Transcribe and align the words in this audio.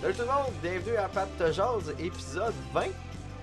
Salut 0.00 0.14
tout 0.14 0.22
le 0.22 0.28
monde, 0.28 0.54
bienvenue 0.62 0.96
à 0.96 1.10
Pat 1.10 1.28
Jazz, 1.52 1.94
épisode 1.98 2.54
20 2.72 2.86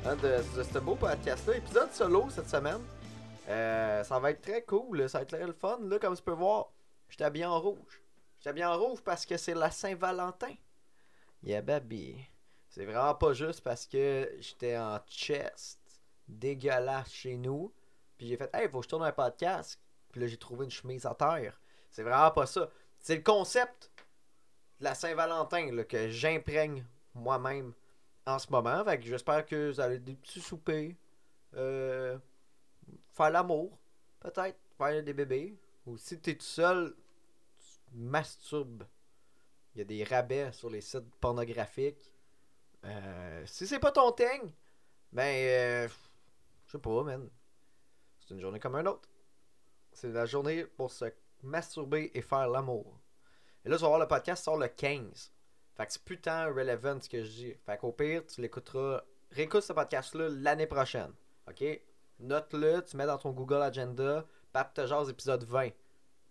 hein, 0.05 0.15
de, 0.15 0.63
ce 0.63 0.79
beau 0.79 0.95
podcast-là. 0.95 1.57
Épisode 1.57 1.91
solo 1.91 2.31
cette 2.31 2.49
semaine. 2.49 2.81
Euh, 3.47 4.03
ça 4.03 4.17
va 4.17 4.31
être 4.31 4.41
très 4.41 4.63
cool, 4.63 5.07
ça 5.07 5.19
va 5.19 5.21
être 5.21 5.29
très 5.29 5.45
le 5.45 5.53
fun. 5.53 5.77
Là, 5.83 5.99
comme 5.99 6.15
tu 6.15 6.23
peux 6.23 6.31
voir, 6.31 6.71
j'étais 7.09 7.25
habillé 7.25 7.45
en 7.45 7.61
rouge. 7.61 8.01
J'étais 8.39 8.49
habillé 8.49 8.65
en 8.65 8.75
rouge 8.75 9.01
parce 9.03 9.23
que 9.23 9.37
c'est 9.37 9.53
la 9.53 9.69
Saint-Valentin. 9.69 10.55
Yeah, 11.43 11.61
baby. 11.61 12.25
C'est 12.69 12.85
vraiment 12.85 13.13
pas 13.13 13.33
juste 13.33 13.61
parce 13.61 13.85
que 13.85 14.27
j'étais 14.39 14.79
en 14.79 14.97
chest, 15.07 15.79
dégueulasse 16.27 17.11
chez 17.11 17.37
nous. 17.37 17.71
Puis 18.17 18.29
j'ai 18.29 18.35
fait, 18.35 18.49
hey, 18.55 18.67
faut 18.67 18.79
que 18.79 18.85
je 18.85 18.89
tourne 18.89 19.03
un 19.03 19.11
podcast. 19.11 19.79
Puis 20.11 20.21
là, 20.21 20.27
j'ai 20.27 20.37
trouvé 20.37 20.65
une 20.65 20.71
chemise 20.71 21.05
à 21.05 21.13
terre. 21.13 21.61
C'est 21.91 22.01
vraiment 22.01 22.31
pas 22.31 22.47
ça. 22.47 22.67
C'est 22.99 23.17
le 23.17 23.21
concept 23.21 23.91
la 24.79 24.95
Saint-Valentin 24.95 25.83
que 25.83 26.09
j'imprègne 26.09 26.85
moi-même 27.13 27.73
en 28.25 28.39
ce 28.39 28.49
moment. 28.51 28.83
Fait 28.83 29.01
j'espère 29.01 29.45
que 29.45 29.71
vous 29.71 29.79
avez 29.79 29.99
des 29.99 30.15
petits 30.15 30.41
soupers. 30.41 30.95
Euh, 31.55 32.17
faire 33.13 33.29
l'amour, 33.29 33.77
peut-être. 34.19 34.59
Faire 34.77 35.03
des 35.03 35.13
bébés. 35.13 35.57
Ou 35.85 35.97
si 35.97 36.19
t'es 36.19 36.35
tout 36.35 36.45
seul, 36.45 36.95
tu 37.57 37.97
masturbes. 37.97 38.83
Il 39.73 39.79
y 39.79 39.81
a 39.81 39.85
des 39.85 40.03
rabais 40.03 40.51
sur 40.51 40.69
les 40.69 40.81
sites 40.81 41.15
pornographiques. 41.15 42.13
Euh, 42.83 43.43
si 43.45 43.65
c'est 43.65 43.79
pas 43.79 43.91
ton 43.91 44.11
thing, 44.11 44.51
ben, 45.11 45.23
euh, 45.23 45.87
je 46.65 46.71
sais 46.73 46.77
pas, 46.79 47.03
man. 47.03 47.29
C'est 48.19 48.33
une 48.33 48.41
journée 48.41 48.59
comme 48.59 48.75
un 48.75 48.85
autre. 48.85 49.09
C'est 49.91 50.09
la 50.09 50.25
journée 50.25 50.65
pour 50.65 50.91
se 50.91 51.05
masturber 51.41 52.11
et 52.13 52.21
faire 52.21 52.49
l'amour. 52.49 52.99
Et 53.67 53.69
là, 53.69 53.75
tu 53.75 53.81
vas 53.81 53.89
voir 53.89 53.99
le 53.99 54.07
podcast 54.07 54.45
sort 54.45 54.55
le 54.55 54.69
15. 54.69 55.33
Fait 55.75 55.85
que 55.85 55.91
c'est 55.91 56.01
plus 56.01 56.21
tant 56.21 56.45
relevant 56.45 57.01
ce 57.01 57.09
que 57.09 57.21
je 57.21 57.29
dis. 57.29 57.53
Fait 57.65 57.77
qu'au 57.77 57.91
pire, 57.91 58.25
tu 58.25 58.39
l'écouteras. 58.39 59.01
Réécoute 59.29 59.63
ce 59.63 59.73
podcast-là 59.73 60.29
l'année 60.29 60.67
prochaine. 60.67 61.11
OK? 61.49 61.65
Note-le, 62.19 62.81
tu 62.85 62.95
mets 62.95 63.05
dans 63.05 63.17
ton 63.17 63.31
Google 63.31 63.61
Agenda. 63.61 64.25
Pat 64.53 64.73
te 64.73 65.09
épisode 65.09 65.43
20. 65.43 65.71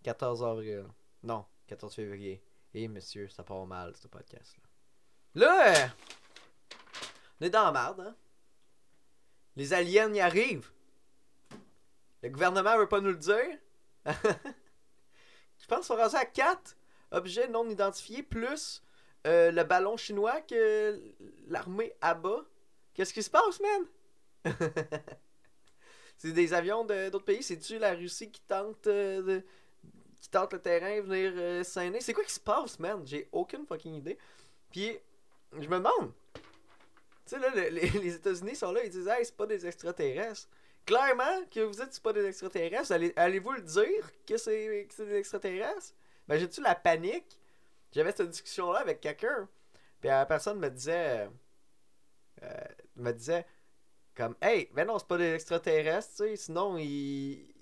14 0.03 0.45
avril. 0.45 0.87
Non, 1.25 1.45
14 1.67 1.95
février. 1.95 2.43
Et 2.73 2.89
monsieur, 2.89 3.29
ça 3.29 3.45
part 3.45 3.67
mal, 3.67 3.95
ce 3.97 4.09
podcast-là. 4.09 4.63
Là, 5.35 5.91
on 7.39 7.45
est 7.45 7.51
dans 7.51 7.65
la 7.65 7.73
merde, 7.73 8.01
hein? 8.01 8.17
Les 9.57 9.75
aliens 9.75 10.11
y 10.15 10.21
arrivent. 10.21 10.71
Le 12.23 12.31
gouvernement 12.31 12.79
veut 12.79 12.89
pas 12.89 13.03
nous 13.03 13.11
le 13.11 13.19
dire. 13.19 13.59
Je 14.07 15.67
pense 15.69 15.87
qu'on 15.87 15.97
va 15.97 16.07
à 16.19 16.25
4 16.25 16.77
objets 17.17 17.49
non 17.49 17.69
identifiés 17.69 18.23
plus 18.23 18.83
euh, 19.27 19.51
le 19.51 19.65
ballon 19.65 19.97
chinois 19.97 20.41
que 20.43 21.01
l'armée 21.49 21.93
abat. 22.01 22.45
Qu'est-ce 22.95 23.13
qui 23.13 23.23
se 23.23 23.31
passe, 23.31 23.61
man? 23.61 24.55
c'est 26.17 26.33
des 26.33 26.55
avions 26.55 26.85
d'autres 26.85 27.25
pays? 27.25 27.43
C'est-tu 27.43 27.79
la 27.79 27.95
Russie 27.95 28.31
qui 28.31 28.41
tente 28.43 28.87
euh, 28.87 29.23
de, 29.23 29.43
qui 30.21 30.31
tente 30.31 30.53
le 30.53 30.61
terrain, 30.61 31.01
venir 31.01 31.33
euh, 31.37 31.63
C'est 31.65 32.13
quoi 32.13 32.25
qui 32.25 32.33
se 32.33 32.41
passe, 32.41 32.79
man? 32.79 33.03
J'ai 33.05 33.29
aucune 33.33 33.67
fucking 33.67 33.95
idée. 33.95 34.19
Puis, 34.71 34.97
je 35.53 35.69
me 35.69 35.77
demande. 35.77 36.13
Tu 37.27 37.35
sais, 37.35 37.39
là, 37.41 37.51
les, 37.71 38.15
États-Unis 38.15 38.55
sont 38.55 38.71
là, 38.71 38.85
ils 38.85 38.91
disent, 38.91 39.09
hey, 39.09 39.25
c'est 39.25 39.37
pas 39.37 39.47
des 39.47 39.67
extraterrestres. 39.67 40.49
Clairement, 40.85 41.45
que 41.51 41.61
vous 41.61 41.81
êtes 41.81 41.99
pas 42.01 42.13
des 42.13 42.25
extraterrestres, 42.25 42.93
allez, 42.93 43.13
allez-vous 43.17 43.53
le 43.53 43.63
dire 43.63 44.11
c'est, 44.29 44.87
que 44.89 44.95
c'est 44.95 45.07
des 45.07 45.17
extraterrestres? 45.17 45.95
Ben, 46.29 46.39
j'ai-tu 46.39 46.61
la 46.61 46.75
panique? 46.75 47.39
J'avais 47.93 48.13
cette 48.13 48.31
discussion-là 48.31 48.81
avec 48.81 49.01
quelqu'un. 49.01 49.49
Puis 50.01 50.09
la 50.09 50.27
personne 50.27 50.59
me 50.59 50.69
disait. 50.69 51.29
Euh, 52.43 52.65
me 52.97 53.13
disait. 53.13 53.47
Comme, 54.15 54.35
hey, 54.41 54.71
ben 54.73 54.87
non, 54.87 54.99
c'est 54.99 55.09
pas 55.09 55.19
des 55.19 55.35
extraterrestres, 55.35 56.11
tu 56.11 56.17
sais, 56.17 56.37
sinon 56.37 56.79
ils. 56.79 57.55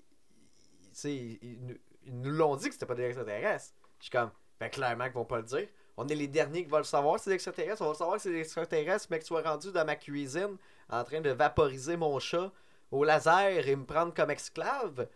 ils, 1.03 1.37
ils, 1.41 1.79
ils 2.05 2.21
nous 2.21 2.29
l'ont 2.29 2.55
dit 2.55 2.67
que 2.67 2.73
c'était 2.73 2.85
pas 2.85 2.95
des 2.95 3.03
extraterrestres. 3.03 3.75
Je 3.99 4.05
suis 4.05 4.11
comme, 4.11 4.31
ben 4.59 4.69
clairement 4.69 5.05
qu'ils 5.05 5.13
vont 5.13 5.25
pas 5.25 5.37
le 5.37 5.43
dire. 5.43 5.67
On 5.97 6.07
est 6.07 6.15
les 6.15 6.27
derniers 6.27 6.63
qui 6.63 6.69
vont 6.69 6.77
le 6.77 6.83
savoir, 6.83 7.19
c'est 7.19 7.29
des 7.29 7.35
extraterrestres. 7.35 7.81
On 7.81 7.85
va 7.85 7.91
le 7.91 7.97
savoir 7.97 8.17
que 8.17 8.23
c'est 8.23 8.31
des 8.31 8.39
extraterrestres, 8.39 9.07
mais 9.09 9.19
que 9.19 9.23
tu 9.23 9.27
sois 9.27 9.41
rendu 9.41 9.71
dans 9.71 9.85
ma 9.85 9.95
cuisine 9.95 10.57
en 10.89 11.03
train 11.03 11.21
de 11.21 11.29
vaporiser 11.29 11.97
mon 11.97 12.19
chat 12.19 12.51
au 12.91 13.03
laser 13.03 13.67
et 13.67 13.75
me 13.75 13.85
prendre 13.85 14.13
comme 14.13 14.31
esclave. 14.31 15.07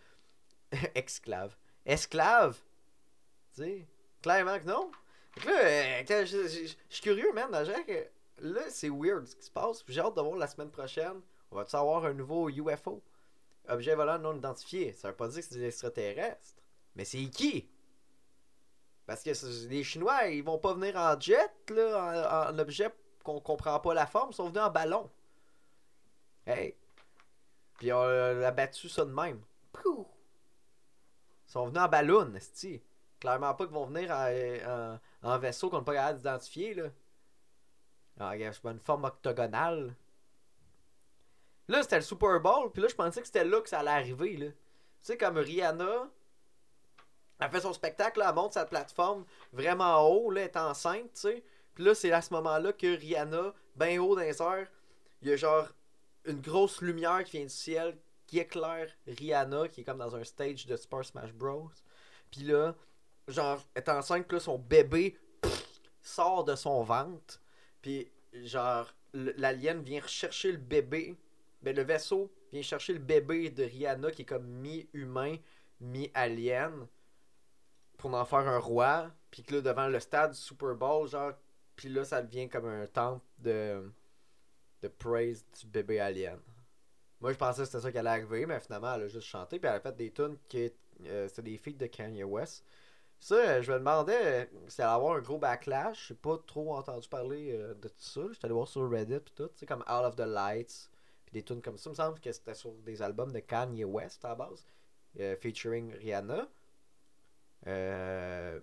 esclave. 0.96 1.56
Esclave. 1.86 2.58
Clairement 4.22 4.60
que 4.60 4.66
non. 4.66 4.92
là, 5.46 5.52
euh, 5.64 6.26
je, 6.26 6.74
suis 6.90 7.02
curieux, 7.02 7.32
man. 7.34 7.50
Que, 7.86 8.08
là, 8.40 8.62
c'est 8.70 8.90
weird 8.90 9.26
ce 9.28 9.36
qui 9.36 9.46
se 9.46 9.52
passe. 9.52 9.84
J'ai 9.88 10.02
hâte 10.02 10.16
de 10.16 10.22
voir 10.22 10.38
la 10.38 10.48
semaine 10.48 10.72
prochaine. 10.72 11.22
On 11.52 11.56
va-tu 11.56 11.76
avoir 11.76 12.06
un 12.06 12.14
nouveau 12.14 12.50
UFO? 12.50 13.02
Objet 13.68 13.96
volant 13.96 14.20
non 14.20 14.36
identifié. 14.36 14.94
Ça 14.94 15.10
veut 15.10 15.16
pas 15.16 15.28
dire 15.28 15.42
que 15.42 15.48
c'est 15.48 15.60
des 15.60 15.68
extraterrestres. 15.68 16.56
Mais 16.96 17.06
c'est 17.06 17.24
qui? 17.26 17.70
Parce 19.06 19.24
que 19.24 19.32
les 19.70 19.84
Chinois, 19.84 20.28
ils 20.28 20.44
vont 20.44 20.60
pas 20.60 20.74
venir 20.74 20.96
en 20.96 21.20
jet, 21.20 21.52
là, 21.70 22.52
en, 22.52 22.60
objet 22.60 22.94
qu'on 23.24 23.40
comprend 23.40 23.80
pas 23.80 23.94
la 23.94 24.06
forme, 24.06 24.30
ils 24.32 24.36
sont 24.36 24.50
venus 24.50 24.62
en 24.62 24.70
ballon. 24.70 25.10
Hey! 26.46 26.76
Puis 27.80 27.92
on 27.92 28.00
a 28.00 28.52
battu 28.52 28.88
ça 28.88 29.06
de 29.06 29.12
même. 29.12 29.42
Ils 29.86 30.06
sont 31.48 31.66
venus 31.66 31.82
en 31.82 31.88
ballon, 31.88 32.32
cest 32.40 32.84
Clairement 33.20 33.54
pas 33.54 33.66
qu'ils 33.66 33.74
vont 33.74 33.86
venir 33.86 34.12
en, 34.12 35.00
en, 35.24 35.38
vaisseau 35.40 35.70
qu'on 35.70 35.80
n'a 35.80 35.84
pas 35.84 35.94
capable 35.94 36.18
d'identifier, 36.18 36.74
là. 36.74 36.90
Ah, 38.20 38.34
c'est 38.38 38.62
pas 38.62 38.72
une 38.72 38.80
forme 38.80 39.06
octogonale. 39.06 39.96
Là, 41.68 41.84
c'était 41.84 41.98
le 41.98 42.02
Super 42.02 42.40
Bowl, 42.40 42.72
puis 42.72 42.82
là, 42.82 42.88
je 42.88 42.96
pensais 42.96 43.22
que 43.22 43.28
c'était 43.28 43.46
là 43.46 43.62
que 43.62 43.70
ça 43.70 43.80
allait 43.80 43.92
arriver, 43.92 44.38
là. 44.38 44.48
Tu 44.48 44.56
sais, 45.02 45.18
comme 45.18 45.38
Rihanna, 45.38 46.10
elle 47.40 47.50
fait 47.50 47.62
son 47.62 47.74
spectacle, 47.74 48.22
elle 48.26 48.36
monte 48.36 48.54
sa 48.54 48.66
plateforme 48.66 49.26
vraiment 49.54 50.02
haut, 50.08 50.32
là, 50.32 50.42
elle 50.42 50.48
est 50.48 50.58
enceinte, 50.58 51.14
tu 51.14 51.22
sais. 51.22 51.44
Puis 51.76 51.84
là, 51.84 51.96
c'est 51.96 52.12
à 52.12 52.22
ce 52.22 52.34
moment-là 52.34 52.74
que 52.74 52.98
Rihanna, 52.98 53.54
bien 53.76 54.02
haut 54.02 54.16
dans 54.16 54.22
les 54.22 54.42
airs, 54.42 54.68
il 55.22 55.30
y 55.30 55.32
a 55.32 55.36
genre 55.36 55.68
une 56.26 56.42
grosse 56.42 56.82
lumière 56.82 57.24
qui 57.24 57.38
vient 57.38 57.46
du 57.46 57.54
ciel 57.54 57.98
qui 58.28 58.40
éclaire 58.40 58.90
Rihanna, 59.08 59.68
qui 59.70 59.82
est 59.82 59.84
comme 59.84 59.98
dans 59.98 60.16
un 60.16 60.24
stage 60.24 60.68
de 60.68 60.76
Super 60.76 61.04
Smash 61.04 61.34
Bros. 61.34 61.72
Puis 62.32 62.42
là, 62.42 62.76
genre, 63.30 63.64
est 63.76 63.90
enceinte, 63.90 64.28
puis 64.28 64.38
là, 64.38 64.42
son 64.42 64.58
bébé 64.58 65.18
sort 66.02 66.44
de 66.44 66.56
son 66.56 66.84
ventre. 66.84 67.42
Puis, 67.82 68.12
genre, 68.34 68.94
l'alien 69.14 69.82
vient 69.82 70.02
rechercher 70.02 70.52
le 70.52 70.58
bébé. 70.58 71.16
Ben, 71.62 71.76
le 71.76 71.84
vaisseau 71.84 72.32
vient 72.52 72.62
chercher 72.62 72.94
le 72.94 73.00
bébé 73.00 73.50
de 73.50 73.64
Rihanna, 73.64 74.12
qui 74.12 74.24
est 74.24 74.26
comme 74.26 74.48
mi-humain, 74.48 75.36
mi-alien 75.80 76.88
pour 77.98 78.14
en 78.14 78.26
faire 78.26 78.48
un 78.48 78.60
roi. 78.60 79.12
Puis 79.32 79.44
que 79.44 79.56
là, 79.56 79.62
devant 79.62 79.88
le 79.88 80.00
stade 80.00 80.32
du 80.32 80.38
Super 80.38 80.76
Bowl, 80.76 81.08
genre, 81.08 81.34
puis 81.76 81.90
là, 81.90 82.04
ça 82.04 82.22
devient 82.22 82.50
comme 82.50 82.66
un 82.66 82.88
temple 82.88 83.24
de, 83.38 83.92
de 84.82 84.88
praise 84.88 85.46
du 85.60 85.68
bébé 85.68 86.00
alien. 86.00 86.40
Moi, 87.22 87.34
je 87.34 87.38
pensais 87.38 87.62
que 87.62 87.68
c'était 87.68 87.82
ça 87.82 87.92
qui 87.92 87.98
allait 87.98 88.10
arriver, 88.10 88.46
mais 88.46 88.60
finalement, 88.60 88.96
elle 88.96 89.04
a 89.04 89.08
juste 89.08 89.28
chanté. 89.28 89.60
Puis 89.60 89.70
elle 89.70 89.76
a 89.76 89.80
fait 89.82 89.96
des 89.96 90.12
tunes 90.12 90.38
qui 90.48 90.72
euh, 91.06 91.28
c'était 91.28 91.44
des 91.44 91.58
feats 91.58 91.78
de 91.78 91.86
Kanye 91.86 92.24
West. 92.24 92.66
Ça, 93.20 93.36
euh, 93.36 93.62
je 93.62 93.72
me 93.72 93.80
demandais 93.80 94.20
euh, 94.24 94.46
si 94.68 94.82
allait 94.82 94.92
avoir 94.92 95.18
un 95.18 95.22
gros 95.22 95.38
backlash. 95.38 96.08
J'ai 96.08 96.16
pas 96.16 96.38
trop 96.48 96.76
entendu 96.76 97.08
parler 97.10 97.58
de 97.58 97.88
tout 97.88 97.94
ça. 97.98 98.22
J'étais 98.32 98.46
allé 98.46 98.54
voir 98.54 98.68
sur 98.68 98.90
Reddit 98.90 99.20
puis 99.20 99.34
tout, 99.36 99.50
comme 99.68 99.82
Out 99.82 100.06
of 100.06 100.16
the 100.16 100.22
Lights. 100.22 100.90
Puis 101.26 101.34
des 101.34 101.44
tunes 101.44 101.62
comme 101.62 101.78
ça. 101.78 101.90
Il 101.90 101.92
me 101.92 101.96
semble 101.96 102.20
que 102.20 102.32
c'était 102.32 102.56
sur 102.56 102.72
des 102.72 103.02
albums 103.02 103.32
de 103.32 103.40
Kanye 103.40 103.84
West 103.84 104.24
à 104.26 104.36
base. 104.36 104.66
featuring 105.42 105.94
Rihanna. 105.96 106.48
Euh. 107.68 108.60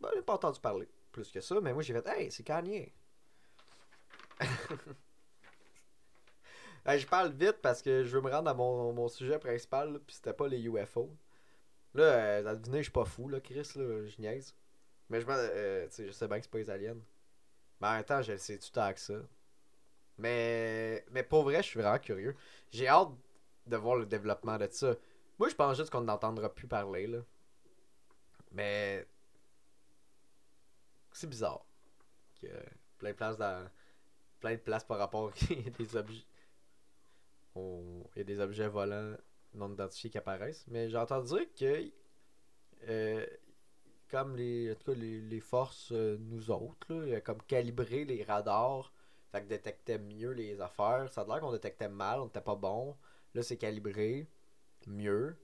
Ben, 0.00 0.08
j'ai 0.14 0.22
pas 0.22 0.34
entendu 0.34 0.60
parler 0.60 0.88
plus 1.12 1.30
que 1.30 1.40
ça, 1.40 1.60
mais 1.60 1.74
moi 1.74 1.82
j'ai 1.82 1.92
fait 1.92 2.06
Hey, 2.06 2.30
c'est 2.30 2.42
Kanye. 2.42 2.92
je 6.86 7.06
parle 7.06 7.32
vite 7.32 7.58
parce 7.60 7.82
que 7.82 8.04
je 8.04 8.16
veux 8.16 8.22
me 8.22 8.30
rendre 8.30 8.48
à 8.48 8.54
mon, 8.54 8.92
mon 8.92 9.08
sujet 9.08 9.38
principal, 9.38 10.00
puis 10.06 10.16
c'était 10.16 10.32
pas 10.32 10.48
les 10.48 10.62
UFO. 10.62 11.10
Là, 11.94 12.02
euh, 12.04 12.54
deviner, 12.54 12.78
je 12.78 12.84
suis 12.84 12.92
pas 12.92 13.04
fou, 13.04 13.28
là, 13.28 13.40
Chris, 13.40 13.68
là, 13.76 14.06
je 14.06 14.20
niaise. 14.20 14.54
Mais 15.08 15.20
je, 15.20 15.26
euh, 15.28 15.88
je 15.90 16.10
sais 16.12 16.28
bien 16.28 16.38
que 16.38 16.44
c'est 16.44 16.50
pas 16.50 16.58
les 16.58 16.70
aliens. 16.70 16.96
Mais 17.80 17.88
en 17.88 17.92
même 17.94 18.04
temps, 18.04 18.22
je 18.22 18.32
le 18.32 18.38
sais 18.38 18.58
tout 18.58 18.78
à 18.78 18.92
que 18.92 19.00
ça. 19.00 19.14
Mais, 20.18 21.04
mais 21.10 21.22
pour 21.22 21.42
vrai, 21.44 21.58
je 21.62 21.68
suis 21.68 21.80
vraiment 21.80 21.98
curieux. 21.98 22.36
J'ai 22.70 22.88
hâte 22.88 23.10
de 23.66 23.76
voir 23.76 23.96
le 23.96 24.06
développement 24.06 24.58
de 24.58 24.68
ça. 24.70 24.94
Moi, 25.38 25.48
je 25.48 25.54
pense 25.54 25.76
juste 25.76 25.90
qu'on 25.90 26.02
n'entendra 26.02 26.54
plus 26.54 26.68
parler, 26.68 27.06
là. 27.06 27.20
Mais 28.52 29.06
c'est 31.12 31.28
bizarre. 31.28 31.64
Plein 32.98 33.10
de 33.10 33.16
places 33.16 33.36
dans. 33.38 33.68
Plein 34.40 34.52
de 34.52 34.56
places 34.60 34.84
par 34.84 34.98
rapport 34.98 35.28
à 35.50 35.70
des 35.70 35.96
objets. 35.96 36.24
Il 37.56 38.04
y 38.16 38.20
a 38.20 38.24
des 38.24 38.40
objets 38.40 38.68
volants 38.68 39.16
non 39.54 39.72
identifiés 39.72 40.10
qui 40.10 40.18
apparaissent. 40.18 40.64
Mais 40.68 40.88
j'ai 40.88 40.98
entendu 40.98 41.28
dire 41.28 41.46
que. 41.58 41.92
Euh, 42.88 43.26
comme 44.10 44.34
les, 44.36 44.72
en 44.72 44.74
tout 44.74 44.92
cas, 44.92 44.98
les, 44.98 45.20
les 45.20 45.40
forces, 45.40 45.92
euh, 45.92 46.16
nous 46.18 46.50
autres, 46.50 46.92
là, 46.92 47.20
comme 47.20 47.40
calibré 47.42 48.04
les 48.04 48.24
radars, 48.24 48.92
fait 49.30 49.42
que 49.42 49.46
détectait 49.46 49.98
mieux 49.98 50.32
les 50.32 50.60
affaires. 50.60 51.08
Ça 51.10 51.20
a 51.20 51.26
l'air 51.26 51.40
qu'on 51.40 51.52
détectait 51.52 51.88
mal, 51.88 52.20
on 52.20 52.26
était 52.26 52.40
pas 52.40 52.56
bon. 52.56 52.96
Là, 53.34 53.42
c'est 53.42 53.56
calibré 53.56 54.26
mieux. 54.86 55.36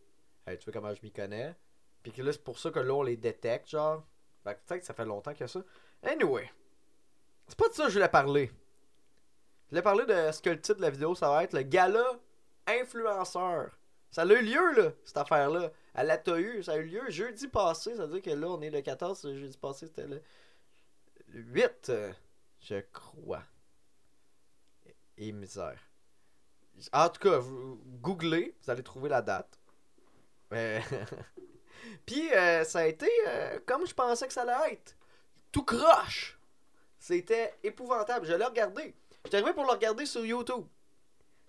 Tu 0.46 0.56
vois 0.64 0.72
comment 0.72 0.94
je 0.94 1.02
m'y 1.02 1.12
connais. 1.12 1.54
Puis 2.02 2.12
que 2.12 2.22
là, 2.22 2.32
c'est 2.32 2.42
pour 2.42 2.58
ça 2.58 2.70
que 2.70 2.78
là, 2.78 2.94
on 2.94 3.02
les 3.02 3.16
détecte, 3.16 3.68
genre. 3.68 4.04
Fait 4.44 4.54
que 4.54 4.60
peut-être 4.66 4.80
que 4.80 4.86
ça 4.86 4.94
fait 4.94 5.04
longtemps 5.04 5.32
qu'il 5.32 5.42
y 5.42 5.44
a 5.44 5.48
ça. 5.48 5.62
Anyway, 6.02 6.50
c'est 7.48 7.58
pas 7.58 7.68
de 7.68 7.74
ça 7.74 7.84
que 7.84 7.90
je 7.90 7.94
voulais 7.94 8.08
parler. 8.08 8.50
Je 9.66 9.70
voulais 9.70 9.82
parler 9.82 10.06
de 10.06 10.32
ce 10.32 10.40
que 10.40 10.50
le 10.50 10.60
titre 10.60 10.76
de 10.76 10.82
la 10.82 10.90
vidéo, 10.90 11.14
ça 11.14 11.28
va 11.30 11.44
être 11.44 11.52
le 11.52 11.62
gala 11.62 12.04
influenceur. 12.66 13.76
Ça 14.16 14.22
a 14.22 14.24
eu 14.24 14.40
lieu, 14.40 14.72
là, 14.72 14.92
cette 15.04 15.18
affaire-là. 15.18 15.70
Elle 15.92 16.10
a 16.10 16.38
eu, 16.38 16.62
ça 16.62 16.72
a 16.72 16.76
eu 16.78 16.84
lieu 16.84 17.02
jeudi 17.10 17.48
passé. 17.48 17.94
Ça 17.94 18.06
veut 18.06 18.18
dire 18.18 18.22
que 18.22 18.30
là, 18.30 18.48
on 18.48 18.62
est 18.62 18.70
le 18.70 18.80
14, 18.80 19.30
jeudi 19.34 19.58
passé, 19.58 19.88
c'était 19.88 20.06
le 20.06 20.22
8, 21.28 21.90
euh, 21.90 22.12
je 22.62 22.76
crois. 22.94 23.42
Et 25.18 25.32
misère. 25.32 25.78
En 26.94 27.10
tout 27.10 27.28
cas, 27.28 27.36
vous 27.36 27.78
googlez, 28.00 28.56
vous 28.62 28.70
allez 28.70 28.82
trouver 28.82 29.10
la 29.10 29.20
date. 29.20 29.60
Euh, 30.54 30.80
Puis 32.06 32.32
euh, 32.32 32.64
ça 32.64 32.78
a 32.78 32.86
été 32.86 33.10
euh, 33.26 33.60
comme 33.66 33.86
je 33.86 33.92
pensais 33.92 34.26
que 34.26 34.32
ça 34.32 34.44
allait 34.50 34.72
être. 34.72 34.96
Tout 35.52 35.64
croche. 35.64 36.40
C'était 36.98 37.52
épouvantable. 37.62 38.24
Je 38.24 38.32
l'ai 38.32 38.46
regardé. 38.46 38.94
J'étais 39.26 39.36
arrivé 39.36 39.52
pour 39.52 39.64
le 39.64 39.72
regarder 39.72 40.06
sur 40.06 40.24
YouTube. 40.24 40.64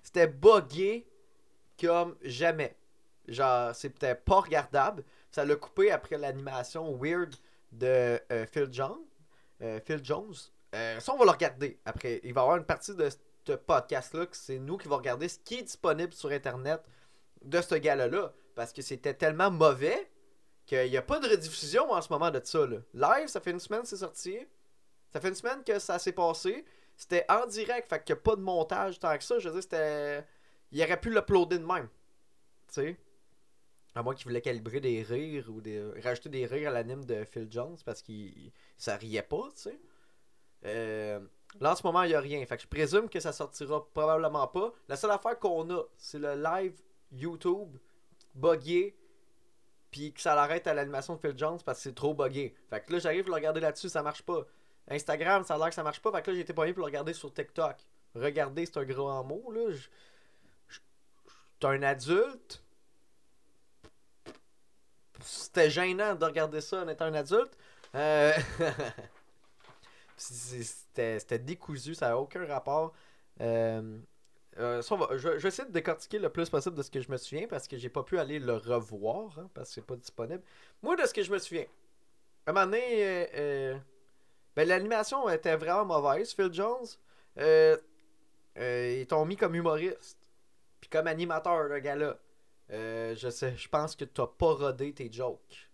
C'était 0.04 0.28
buggé 0.28 1.08
comme 1.80 2.16
jamais. 2.22 2.76
Genre, 3.28 3.76
c'était 3.76 4.16
pas 4.16 4.40
regardable. 4.40 5.04
Ça 5.32 5.46
l'a 5.46 5.56
coupé 5.56 5.92
après 5.92 6.18
l'animation 6.18 6.96
weird 6.98 7.36
de 7.72 8.20
euh, 8.32 8.46
Phil 8.52 8.70
Jones. 8.72 9.04
Phil 9.86 10.00
Jones. 10.04 10.36
ça, 10.74 11.14
on 11.14 11.18
va 11.18 11.26
le 11.26 11.32
regarder 11.32 11.80
après. 11.84 12.22
Il 12.24 12.34
va 12.34 12.42
y 12.42 12.44
avoir 12.44 12.58
une 12.58 12.64
partie 12.66 12.94
de 12.94 13.10
ce 13.48 13.54
podcast-là 13.54 14.28
que 14.28 14.38
c'est 14.38 14.60
nous 14.60 14.78
qui 14.78 14.88
va 14.88 14.98
regarder 14.98 15.28
ce 15.28 15.40
qui 15.40 15.56
est 15.56 15.64
disponible 15.64 16.14
sur 16.14 16.30
Internet 16.30 16.82
de 17.44 17.62
ce 17.62 17.76
gars-là. 17.76 18.32
Parce 18.56 18.72
que 18.72 18.82
c'était 18.82 19.14
tellement 19.14 19.52
mauvais 19.52 20.10
qu'il 20.66 20.90
n'y 20.90 20.98
a 20.98 21.02
pas 21.02 21.20
de 21.20 21.28
rediffusion 21.28 21.92
en 21.92 22.02
ce 22.02 22.12
moment 22.12 22.30
de 22.30 22.42
ça. 22.44 22.66
Live, 22.94 23.28
ça 23.28 23.40
fait 23.40 23.52
une 23.52 23.60
semaine 23.60 23.86
c'est 23.86 23.98
sorti. 23.98 24.38
Ça 25.12 25.22
fait 25.22 25.30
une 25.30 25.36
semaine 25.36 25.64
que 25.64 25.80
ça 25.80 25.98
s'est 25.98 26.12
passé. 26.12 26.66
C'était 26.96 27.26
en 27.30 27.46
direct, 27.46 27.90
fait 27.90 28.04
qu'il 28.04 28.16
n'y 28.16 28.20
a 28.20 28.24
pas 28.24 28.36
de 28.36 28.42
montage 28.42 29.00
tant 29.00 29.18
que 29.18 29.24
ça. 29.24 29.40
Je 29.40 29.48
veux 29.48 29.54
dire, 29.54 29.64
c'était. 29.64 30.26
Il 30.72 30.82
aurait 30.84 31.00
pu 31.00 31.10
l'uploader 31.10 31.60
de 31.60 31.66
même. 31.66 31.88
Tu 32.68 32.74
sais. 32.74 32.98
À 33.96 34.04
moins 34.04 34.14
qu'il 34.14 34.28
voulait 34.28 34.42
calibrer 34.42 34.80
des 34.80 35.02
rires 35.02 35.50
ou 35.50 35.62
des... 35.62 35.82
rajouter 36.02 36.30
des 36.30 36.46
rires 36.46 36.70
à 36.70 36.74
l'anime 36.74 37.06
de 37.06 37.24
Phil 37.24 37.48
Jones 37.50 37.78
parce 37.86 38.02
qu'il 38.02 38.52
ça 38.78 38.96
riait 38.96 39.24
pas, 39.24 39.50
tu 39.56 39.62
sais. 39.64 39.80
Euh... 40.66 41.20
Là, 41.60 41.72
en 41.72 41.76
ce 41.76 41.84
moment, 41.86 42.04
il 42.04 42.10
n'y 42.10 42.16
a 42.16 42.20
rien. 42.20 42.46
Fait 42.46 42.58
que 42.58 42.64
je 42.64 42.68
présume 42.68 43.10
que 43.10 43.20
ça 43.20 43.32
sortira 43.32 43.88
probablement 43.94 44.48
pas. 44.48 44.74
La 44.88 44.98
seule 44.98 45.12
affaire 45.12 45.40
qu'on 45.40 45.70
a, 45.72 45.84
c'est 45.98 46.20
le 46.20 46.36
live 46.36 46.80
YouTube 47.12 47.78
buggé 48.36 48.96
puis 49.90 50.14
que 50.14 50.22
ça 50.22 50.36
l'arrête 50.36 50.68
à 50.68 50.74
l'animation 50.74 51.16
de 51.16 51.20
Phil 51.20 51.38
Jones 51.38 51.60
parce 51.66 51.80
que 51.80 51.84
c'est 51.84 51.96
trop 51.96 52.14
buggé. 52.14 52.54
Fait 52.70 52.86
que 52.86 52.94
là, 52.94 53.00
j'arrive 53.00 53.26
à 53.26 53.30
le 53.30 53.36
regarder 53.36 53.62
là-dessus, 53.62 53.90
ça 53.90 54.04
marche 54.04 54.22
pas. 54.22 54.46
Instagram, 54.90 55.44
ça 55.44 55.56
a 55.56 55.58
l'air 55.58 55.70
que 55.70 55.76
ça 55.76 55.84
marche 55.84 56.02
pas. 56.02 56.12
Fait 56.12 56.22
que 56.22 56.32
là, 56.32 56.36
j'ai 56.36 56.42
été 56.42 56.54
payé 56.54 56.74
pour 56.74 56.82
le 56.82 56.86
regarder 56.86 57.14
sur 57.14 57.34
TikTok. 57.34 57.78
Regarder, 58.16 58.66
c'est 58.66 58.78
un 58.78 58.84
gros 58.84 59.24
mot, 59.24 59.52
là. 59.52 59.74
T'es 61.60 61.68
un 61.68 61.84
adulte? 61.84 62.64
C'était 65.22 65.70
gênant 65.70 66.16
de 66.16 66.26
regarder 66.26 66.62
ça 66.62 66.84
en 66.84 66.88
étant 66.88 67.06
un 67.06 67.14
adulte. 67.14 67.58
Euh... 67.96 68.34
C'était 70.18 71.40
décousu, 71.40 71.96
ça 71.96 72.10
n'a 72.10 72.18
aucun 72.18 72.46
rapport. 72.46 72.94
Euh... 73.42 74.00
Euh, 74.60 74.82
je, 74.82 75.30
vais 75.30 75.48
essayer 75.48 75.68
de 75.68 75.74
décortiquer 75.74 76.18
le 76.18 76.30
plus 76.30 76.50
possible 76.50 76.76
de 76.76 76.82
ce 76.82 76.90
que 76.90 77.00
je 77.00 77.12
me 77.12 77.18
souviens 77.18 77.48
parce 77.48 77.68
que 77.68 77.78
j'ai 77.78 77.90
pas 77.90 78.02
pu 78.02 78.18
aller 78.18 78.40
le 78.40 78.56
revoir 78.56 79.38
hein, 79.38 79.50
parce 79.54 79.70
que 79.70 79.76
c'est 79.76 79.86
pas 79.86 79.96
disponible. 79.96 80.42
Moi, 80.82 80.96
de 80.96 81.06
ce 81.06 81.14
que 81.14 81.22
je 81.22 81.32
me 81.32 81.38
souviens, 81.38 81.66
à 82.48 82.50
un 82.50 82.54
moment 82.54 82.66
donné, 82.66 83.28
euh, 83.36 83.78
ben, 84.56 84.68
l'animation 84.68 85.30
était 85.30 85.56
vraiment 85.56 85.86
mauvaise. 85.86 86.34
Phil 86.34 86.52
Jones, 86.52 86.88
ils 88.56 89.06
t'ont 89.08 89.26
mis 89.26 89.36
comme 89.36 89.54
humoriste, 89.54 90.18
puis 90.82 90.90
comme 90.90 91.08
animateur, 91.08 91.64
le 91.64 91.80
gars-là. 91.80 92.18
je 92.70 93.30
sais, 93.30 93.56
je 93.56 93.70
pense 93.70 93.96
que 93.96 94.06
t'as 94.06 94.28
pas 94.28 94.54
rodé 94.54 94.94
tes 94.94 95.12
jokes. 95.12 95.70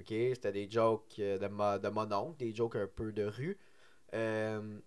Ok, 0.00 0.08
c'était 0.08 0.52
des 0.52 0.70
jokes 0.70 1.16
de, 1.18 1.38
de 1.38 1.88
mon 1.88 2.12
oncle, 2.12 2.36
des 2.38 2.54
jokes 2.54 2.76
un 2.76 2.86
peu 2.86 3.12
de 3.12 3.24
rue. 3.24 3.58
Euh, 4.14 4.78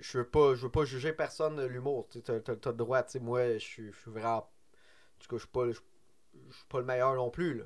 je 0.00 0.18
veux 0.18 0.28
pas 0.28 0.54
je 0.54 0.62
veux 0.62 0.70
pas 0.70 0.84
juger 0.84 1.12
personne 1.12 1.56
de 1.56 1.64
l'humour 1.64 2.08
tu 2.08 2.18
as, 2.30 2.34
le 2.34 2.72
droit 2.72 3.02
tu 3.02 3.20
moi 3.20 3.54
je 3.54 3.58
suis 3.58 3.90
vraiment 4.06 4.38
en 4.38 5.18
tout 5.18 5.28
cas 5.28 5.36
je 5.36 5.38
suis 5.38 5.48
pas 5.48 5.66
pas 6.68 6.78
le 6.78 6.84
meilleur 6.84 7.14
non 7.14 7.30
plus 7.30 7.54
là 7.58 7.64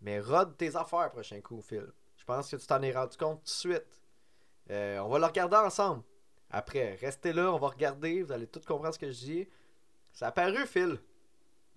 mais 0.00 0.20
rode 0.20 0.56
tes 0.56 0.76
affaires 0.76 1.10
prochain 1.10 1.40
coup 1.40 1.60
Phil 1.60 1.86
je 2.16 2.24
pense 2.24 2.50
que 2.50 2.56
tu 2.56 2.66
t'en 2.66 2.82
es 2.82 2.92
rendu 2.92 3.16
compte 3.16 3.38
tout 3.38 3.44
de 3.44 3.48
suite 3.48 4.02
euh, 4.70 4.98
on 4.98 5.08
va 5.08 5.18
le 5.18 5.26
regarder 5.26 5.56
ensemble 5.56 6.02
après 6.50 6.94
restez 6.96 7.32
là 7.32 7.52
on 7.52 7.58
va 7.58 7.68
regarder 7.68 8.22
vous 8.22 8.32
allez 8.32 8.46
tout 8.46 8.60
comprendre 8.60 8.94
ce 8.94 8.98
que 8.98 9.10
je 9.10 9.18
dis 9.18 9.48
ça 10.16 10.26
a 10.28 10.32
paru 10.32 10.66
Phil 10.66 10.98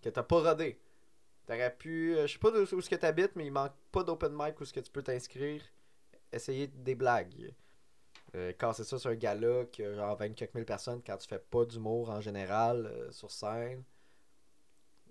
que 0.01 0.09
t'as 0.09 0.23
pas 0.23 0.41
rodé 0.41 0.79
t'aurais 1.45 1.75
pu 1.75 2.15
euh, 2.15 2.25
je 2.25 2.33
sais 2.33 2.39
pas 2.39 2.49
où 2.49 2.79
est-ce 2.79 2.89
que 2.89 2.95
t'habites 2.95 3.35
mais 3.35 3.45
il 3.45 3.51
manque 3.51 3.75
pas 3.91 4.03
d'open 4.03 4.31
mic 4.33 4.59
où 4.59 4.63
est-ce 4.63 4.73
que 4.73 4.79
tu 4.79 4.91
peux 4.91 5.03
t'inscrire 5.03 5.61
essayer 6.31 6.65
des 6.67 6.95
blagues 6.95 7.53
euh, 8.35 8.53
casser 8.53 8.83
ça 8.83 8.99
sur 8.99 9.09
un 9.09 9.15
gala 9.15 9.65
qui 9.71 9.83
a 9.83 9.93
genre 9.93 10.15
20 10.15 10.33
quelques 10.33 10.65
personnes 10.65 11.01
quand 11.05 11.17
tu 11.17 11.27
fais 11.27 11.39
pas 11.39 11.65
d'humour 11.65 12.11
en 12.11 12.21
général 12.21 12.85
euh, 12.85 13.11
sur 13.11 13.31
scène. 13.31 13.83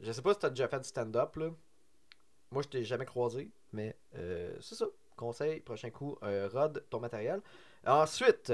Je 0.00 0.12
sais 0.12 0.22
pas 0.22 0.34
si 0.34 0.38
t'as 0.38 0.50
déjà 0.50 0.68
fait 0.68 0.78
du 0.78 0.88
stand-up 0.88 1.34
là. 1.36 1.50
Moi 2.52 2.62
je 2.62 2.68
t'ai 2.68 2.84
jamais 2.84 3.04
croisé, 3.04 3.50
mais 3.72 3.96
euh, 4.14 4.56
c'est 4.60 4.76
ça. 4.76 4.86
Conseil, 5.16 5.58
prochain 5.60 5.90
coup, 5.90 6.16
rod 6.22 6.84
ton 6.90 7.00
matériel. 7.00 7.42
Ensuite, 7.84 8.52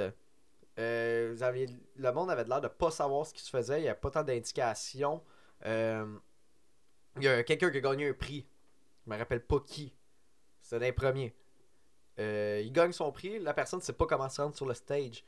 vous 0.76 1.43
aviez, 1.43 1.69
le 1.97 2.12
monde 2.12 2.31
avait 2.31 2.44
l'air 2.44 2.61
de 2.61 2.69
pas 2.69 2.91
savoir 2.91 3.26
ce 3.26 3.35
qui 3.35 3.43
se 3.43 3.50
faisait. 3.50 3.81
Il 3.81 3.85
n'y 3.85 3.88
a 3.88 3.94
pas 3.94 4.11
tant 4.11 4.23
d'indications. 4.23 5.23
Il 5.65 7.23
y 7.23 7.29
a 7.29 7.43
quelqu'un 7.44 7.71
qui 7.71 7.79
a 7.79 7.81
gagné 7.81 8.09
un 8.09 8.15
prix. 8.15 8.47
Je 9.05 9.12
me 9.12 9.19
rappelle 9.19 9.44
pas 9.44 9.61
qui. 9.61 9.94
C'était 10.61 10.87
les 10.87 10.93
premiers. 10.93 11.35
Euh, 12.19 12.62
il 12.64 12.73
gagne 12.73 12.93
son 12.93 13.11
prix, 13.12 13.38
la 13.38 13.54
personne 13.54 13.81
ne 13.81 13.85
sait 13.85 13.93
pas 13.93 14.07
comment 14.07 14.28
se 14.28 14.40
rendre 14.40 14.57
sur 14.57 14.66
le 14.66 14.75
stage. 14.75 15.25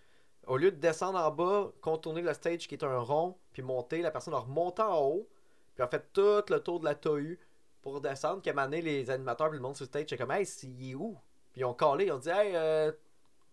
Au 0.47 0.57
lieu 0.57 0.71
de 0.71 0.77
descendre 0.77 1.19
en 1.19 1.31
bas, 1.31 1.73
contourner 1.81 2.23
le 2.23 2.33
stage 2.33 2.69
qui 2.69 2.75
est 2.75 2.85
un 2.85 2.99
rond, 2.99 3.37
puis 3.53 3.63
monter, 3.63 4.03
la 4.03 4.11
personne 4.11 4.35
a 4.35 4.39
remonté 4.39 4.83
en 4.83 4.99
haut, 4.99 5.29
puis 5.75 5.83
a 5.83 5.89
fait 5.89 6.13
tout 6.13 6.45
le 6.49 6.61
tour 6.61 6.79
de 6.81 6.85
la 6.85 6.95
tohu 6.95 7.41
pour 7.83 8.01
descendre. 8.01 8.41
Qu'à 8.41 8.53
un 8.57 8.69
les 8.69 9.11
animateurs, 9.11 9.49
puis 9.49 9.59
le 9.59 9.63
monde 9.63 9.77
sur 9.77 9.85
le 9.85 9.89
stage, 9.89 10.07
c'est 10.09 10.17
comme, 10.17 10.31
hey, 10.31 10.47
il 10.63 10.91
est 10.91 10.95
où 10.95 11.19
Puis 11.53 11.63
ils 11.63 11.65
ont 11.65 11.75
calé, 11.75 12.07
ils 12.07 12.13
ont 12.13 12.19
dit, 12.19 12.31
hey, 12.31 12.55
euh, 12.55 12.93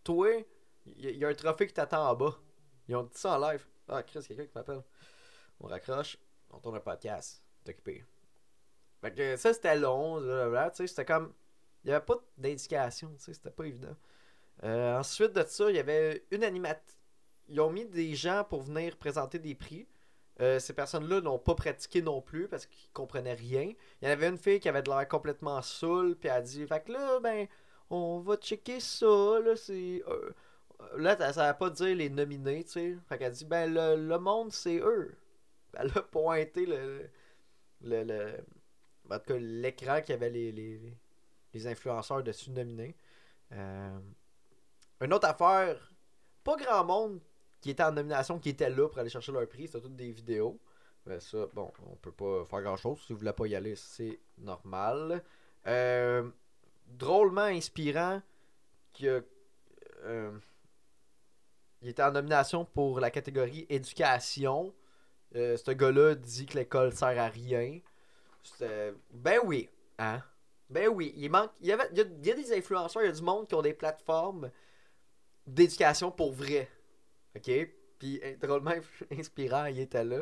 toi, 0.03 0.27
il 0.85 1.17
y, 1.17 1.25
a 1.25 1.27
un 1.27 1.33
trophée 1.33 1.67
qui 1.67 1.73
t'attend 1.73 2.09
en 2.09 2.15
bas. 2.15 2.35
Ils 2.87 2.95
ont 2.95 3.03
dit 3.03 3.17
ça 3.17 3.37
en 3.37 3.49
live. 3.49 3.65
Ah, 3.87 4.03
Chris, 4.03 4.23
quelqu'un 4.27 4.45
qui 4.45 4.51
m'appelle. 4.55 4.83
On 5.59 5.67
raccroche, 5.67 6.17
on 6.51 6.59
tourne 6.59 6.77
un 6.77 6.81
podcast. 6.81 7.43
T'occuper. 7.63 8.03
Fait 9.01 9.13
que 9.13 9.35
ça, 9.37 9.53
c'était 9.53 9.77
long, 9.77 10.19
tu 10.19 10.75
sais, 10.75 10.87
c'était 10.87 11.05
comme 11.05 11.33
il 11.83 11.87
n'y 11.87 11.93
avait 11.93 12.05
pas 12.05 12.17
d'indication, 12.37 13.13
tu 13.17 13.23
sais, 13.23 13.33
c'était 13.33 13.51
pas 13.51 13.65
évident. 13.65 13.95
Euh, 14.63 14.97
ensuite 14.97 15.33
de 15.33 15.43
ça, 15.43 15.69
il 15.69 15.75
y 15.75 15.79
avait 15.79 16.25
une 16.31 16.43
animatrice. 16.43 16.97
Ils 17.49 17.59
ont 17.59 17.69
mis 17.69 17.85
des 17.85 18.15
gens 18.15 18.45
pour 18.45 18.61
venir 18.61 18.95
présenter 18.97 19.37
des 19.39 19.55
prix. 19.55 19.87
Euh, 20.41 20.59
ces 20.59 20.73
personnes-là 20.73 21.21
n'ont 21.21 21.37
pas 21.39 21.55
pratiqué 21.55 22.01
non 22.01 22.21
plus 22.21 22.47
parce 22.47 22.65
qu'ils 22.65 22.89
comprenaient 22.91 23.33
rien. 23.33 23.73
Il 24.01 24.05
y 24.05 24.07
en 24.07 24.11
avait 24.11 24.29
une 24.29 24.37
fille 24.37 24.59
qui 24.59 24.69
avait 24.69 24.81
de 24.81 24.89
l'air 24.89 25.07
complètement 25.07 25.61
saoule, 25.61 26.15
puis 26.15 26.29
elle 26.29 26.37
a 26.37 26.41
dit 26.41 26.65
Fait 26.65 26.83
que 26.83 26.93
là, 26.93 27.19
ben, 27.19 27.47
on 27.89 28.19
va 28.19 28.37
checker 28.37 28.79
ça, 28.79 29.39
là, 29.43 29.55
c'est. 29.55 30.01
Euh, 30.07 30.31
là, 30.97 31.17
ça 31.33 31.43
va 31.43 31.53
pas 31.53 31.69
dire 31.69 31.95
les 31.95 32.09
nominés, 32.09 32.63
tu 32.63 32.71
sais. 32.71 32.97
Fait 33.07 33.17
qu'elle 33.17 33.33
dit 33.33 33.45
Ben, 33.45 33.73
le, 33.73 34.17
monde, 34.17 34.51
c'est 34.51 34.77
eux. 34.77 35.15
Elle 35.73 35.91
a 35.95 36.01
pointé 36.01 36.65
le. 36.65 37.09
le, 37.81 38.03
le 38.03 38.37
en 39.09 39.19
tout 39.19 39.33
cas, 39.33 39.37
l'écran 39.37 40.01
qui 40.01 40.13
avait 40.13 40.29
les, 40.29 40.51
les, 40.51 40.79
les 41.53 41.67
influenceurs 41.67 42.23
dessus 42.23 42.51
nominés. 42.51 42.95
Euh, 43.51 43.99
une 45.01 45.13
autre 45.13 45.27
affaire, 45.27 45.91
pas 46.43 46.55
grand 46.55 46.85
monde 46.85 47.19
qui 47.61 47.69
était 47.71 47.83
en 47.83 47.91
nomination 47.91 48.39
qui 48.39 48.49
était 48.49 48.69
là 48.69 48.87
pour 48.87 48.99
aller 48.99 49.09
chercher 49.09 49.31
leur 49.31 49.47
prix, 49.47 49.67
c'était 49.67 49.81
toutes 49.81 49.95
des 49.95 50.11
vidéos. 50.11 50.59
Mais 51.05 51.19
ça, 51.19 51.47
bon, 51.53 51.71
on 51.85 51.95
peut 51.95 52.11
pas 52.11 52.45
faire 52.45 52.61
grand 52.61 52.77
chose. 52.77 52.99
Si 53.05 53.13
vous 53.13 53.19
voulez 53.19 53.33
pas 53.33 53.45
y 53.47 53.55
aller, 53.55 53.75
c'est 53.75 54.19
normal. 54.37 55.23
Euh, 55.67 56.29
drôlement 56.87 57.41
inspirant 57.41 58.21
que 58.93 59.25
euh, 60.03 60.31
il 61.83 61.89
était 61.89 62.03
en 62.03 62.11
nomination 62.11 62.65
pour 62.65 62.99
la 62.99 63.11
catégorie 63.11 63.65
éducation. 63.69 64.73
ce 65.33 65.71
gars-là 65.71 66.15
dit 66.15 66.45
que 66.45 66.57
l'école 66.57 66.93
sert 66.93 67.19
à 67.19 67.27
rien. 67.27 67.79
Ben 69.11 69.39
oui, 69.43 69.69
hein? 69.99 70.21
Ben 70.69 70.87
oui, 70.89 71.13
il 71.17 71.29
manque. 71.29 71.51
Il 71.61 71.67
y, 71.67 71.71
avait, 71.71 71.87
il, 71.91 71.97
y 71.97 72.01
a, 72.01 72.05
il 72.05 72.27
y 72.27 72.31
a 72.31 72.33
des 72.35 72.53
influenceurs, 72.57 73.03
il 73.03 73.05
y 73.05 73.09
a 73.09 73.11
du 73.11 73.21
monde 73.21 73.47
qui 73.47 73.55
ont 73.55 73.61
des 73.61 73.73
plateformes 73.73 74.49
d'éducation 75.45 76.11
pour 76.11 76.31
vrai. 76.33 76.69
OK? 77.35 77.51
Puis, 77.99 78.19
euh, 78.23 78.35
drôlement 78.37 78.73
inspirant, 79.11 79.65
il 79.65 79.79
était 79.79 80.03
là. 80.03 80.21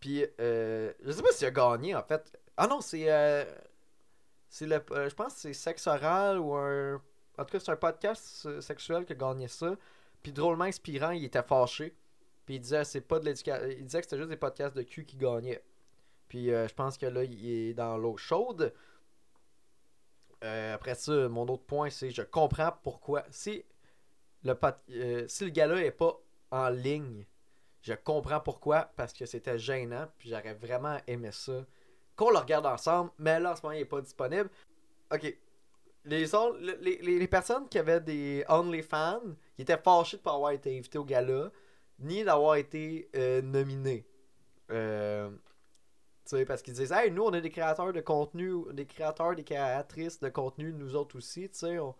Puis, 0.00 0.24
euh, 0.40 0.92
je 1.04 1.12
sais 1.12 1.22
pas 1.22 1.32
s'il 1.32 1.48
a 1.48 1.50
gagné, 1.50 1.94
en 1.94 2.02
fait. 2.02 2.38
Ah 2.56 2.66
non, 2.66 2.80
c'est. 2.80 3.10
Euh, 3.10 3.44
c'est 4.48 4.66
le. 4.66 4.82
euh, 4.92 5.08
je 5.08 5.14
pense 5.14 5.34
que 5.34 5.40
c'est 5.40 5.52
Sexe 5.52 5.86
Oral 5.86 6.38
ou 6.38 6.54
un. 6.54 6.96
En 7.38 7.44
tout 7.44 7.52
cas, 7.52 7.60
c'est 7.60 7.70
un 7.72 7.76
podcast 7.76 8.46
euh, 8.46 8.60
sexuel 8.60 9.04
qui 9.04 9.12
a 9.12 9.16
gagné 9.16 9.48
ça. 9.48 9.76
Puis, 10.22 10.32
drôlement 10.32 10.64
inspirant, 10.64 11.10
il 11.10 11.24
était 11.24 11.42
fâché. 11.42 11.94
Puis, 12.44 12.56
il 12.56 12.60
disait, 12.60 12.84
c'est 12.84 13.00
pas 13.00 13.18
de 13.18 13.24
l'éducation. 13.26 13.66
Il 13.68 13.84
disait 13.84 14.00
que 14.00 14.06
c'était 14.06 14.18
juste 14.18 14.30
des 14.30 14.36
podcasts 14.36 14.76
de 14.76 14.82
cul 14.82 15.04
qui 15.04 15.16
gagnaient. 15.16 15.62
Puis, 16.28 16.52
euh, 16.52 16.68
je 16.68 16.74
pense 16.74 16.98
que 16.98 17.06
là, 17.06 17.24
il 17.24 17.50
est 17.50 17.74
dans 17.74 17.96
l'eau 17.96 18.16
chaude. 18.16 18.72
Euh, 20.44 20.74
après 20.74 20.94
ça, 20.94 21.28
mon 21.28 21.48
autre 21.48 21.64
point, 21.64 21.90
c'est 21.90 22.10
je 22.10 22.22
comprends 22.22 22.72
pourquoi. 22.82 23.24
Si 23.30 23.64
le, 24.44 24.56
euh, 24.90 25.24
si 25.26 25.44
le 25.44 25.50
gars-là 25.50 25.82
est 25.82 25.90
pas 25.90 26.20
en 26.50 26.68
ligne, 26.68 27.26
je 27.82 27.94
comprends 27.94 28.40
pourquoi. 28.40 28.90
Parce 28.96 29.12
que 29.12 29.26
c'était 29.26 29.58
gênant. 29.58 30.06
Puis 30.18 30.30
j'aurais 30.30 30.54
vraiment 30.54 30.98
aimé 31.06 31.30
ça. 31.32 31.64
Qu'on 32.14 32.30
le 32.30 32.38
regarde 32.38 32.66
ensemble. 32.66 33.10
Mais 33.18 33.40
là, 33.40 33.52
en 33.52 33.56
ce 33.56 33.62
moment, 33.62 33.74
il 33.74 33.80
est 33.80 33.84
pas 33.84 34.00
disponible. 34.00 34.50
Ok. 35.12 35.36
Les, 36.08 36.24
les, 36.80 36.98
les, 36.98 37.18
les 37.18 37.28
personnes 37.28 37.68
qui 37.68 37.78
avaient 37.78 38.00
des 38.00 38.44
OnlyFans, 38.48 39.20
ils 39.58 39.62
étaient 39.62 39.76
fâchés 39.76 40.16
de 40.16 40.22
pas 40.22 40.34
avoir 40.34 40.52
été 40.52 40.76
invités 40.76 40.98
au 40.98 41.04
gala, 41.04 41.50
ni 41.98 42.24
d'avoir 42.24 42.56
été 42.56 43.08
euh, 43.14 43.42
nominés. 43.42 44.06
Euh, 44.70 45.30
tu 45.30 46.36
sais, 46.36 46.44
parce 46.44 46.62
qu'ils 46.62 46.74
disaient, 46.74 46.94
hey, 47.06 47.10
nous, 47.10 47.22
on 47.24 47.32
est 47.32 47.40
des 47.40 47.50
créateurs 47.50 47.92
de 47.92 48.00
contenu, 48.00 48.52
des 48.72 48.86
créateurs, 48.86 49.34
des 49.34 49.44
créatrices 49.44 50.20
de 50.20 50.28
contenu, 50.28 50.72
nous 50.72 50.94
autres 50.94 51.16
aussi, 51.18 51.48
tu 51.50 51.58
sais. 51.58 51.78
on- 51.78 51.94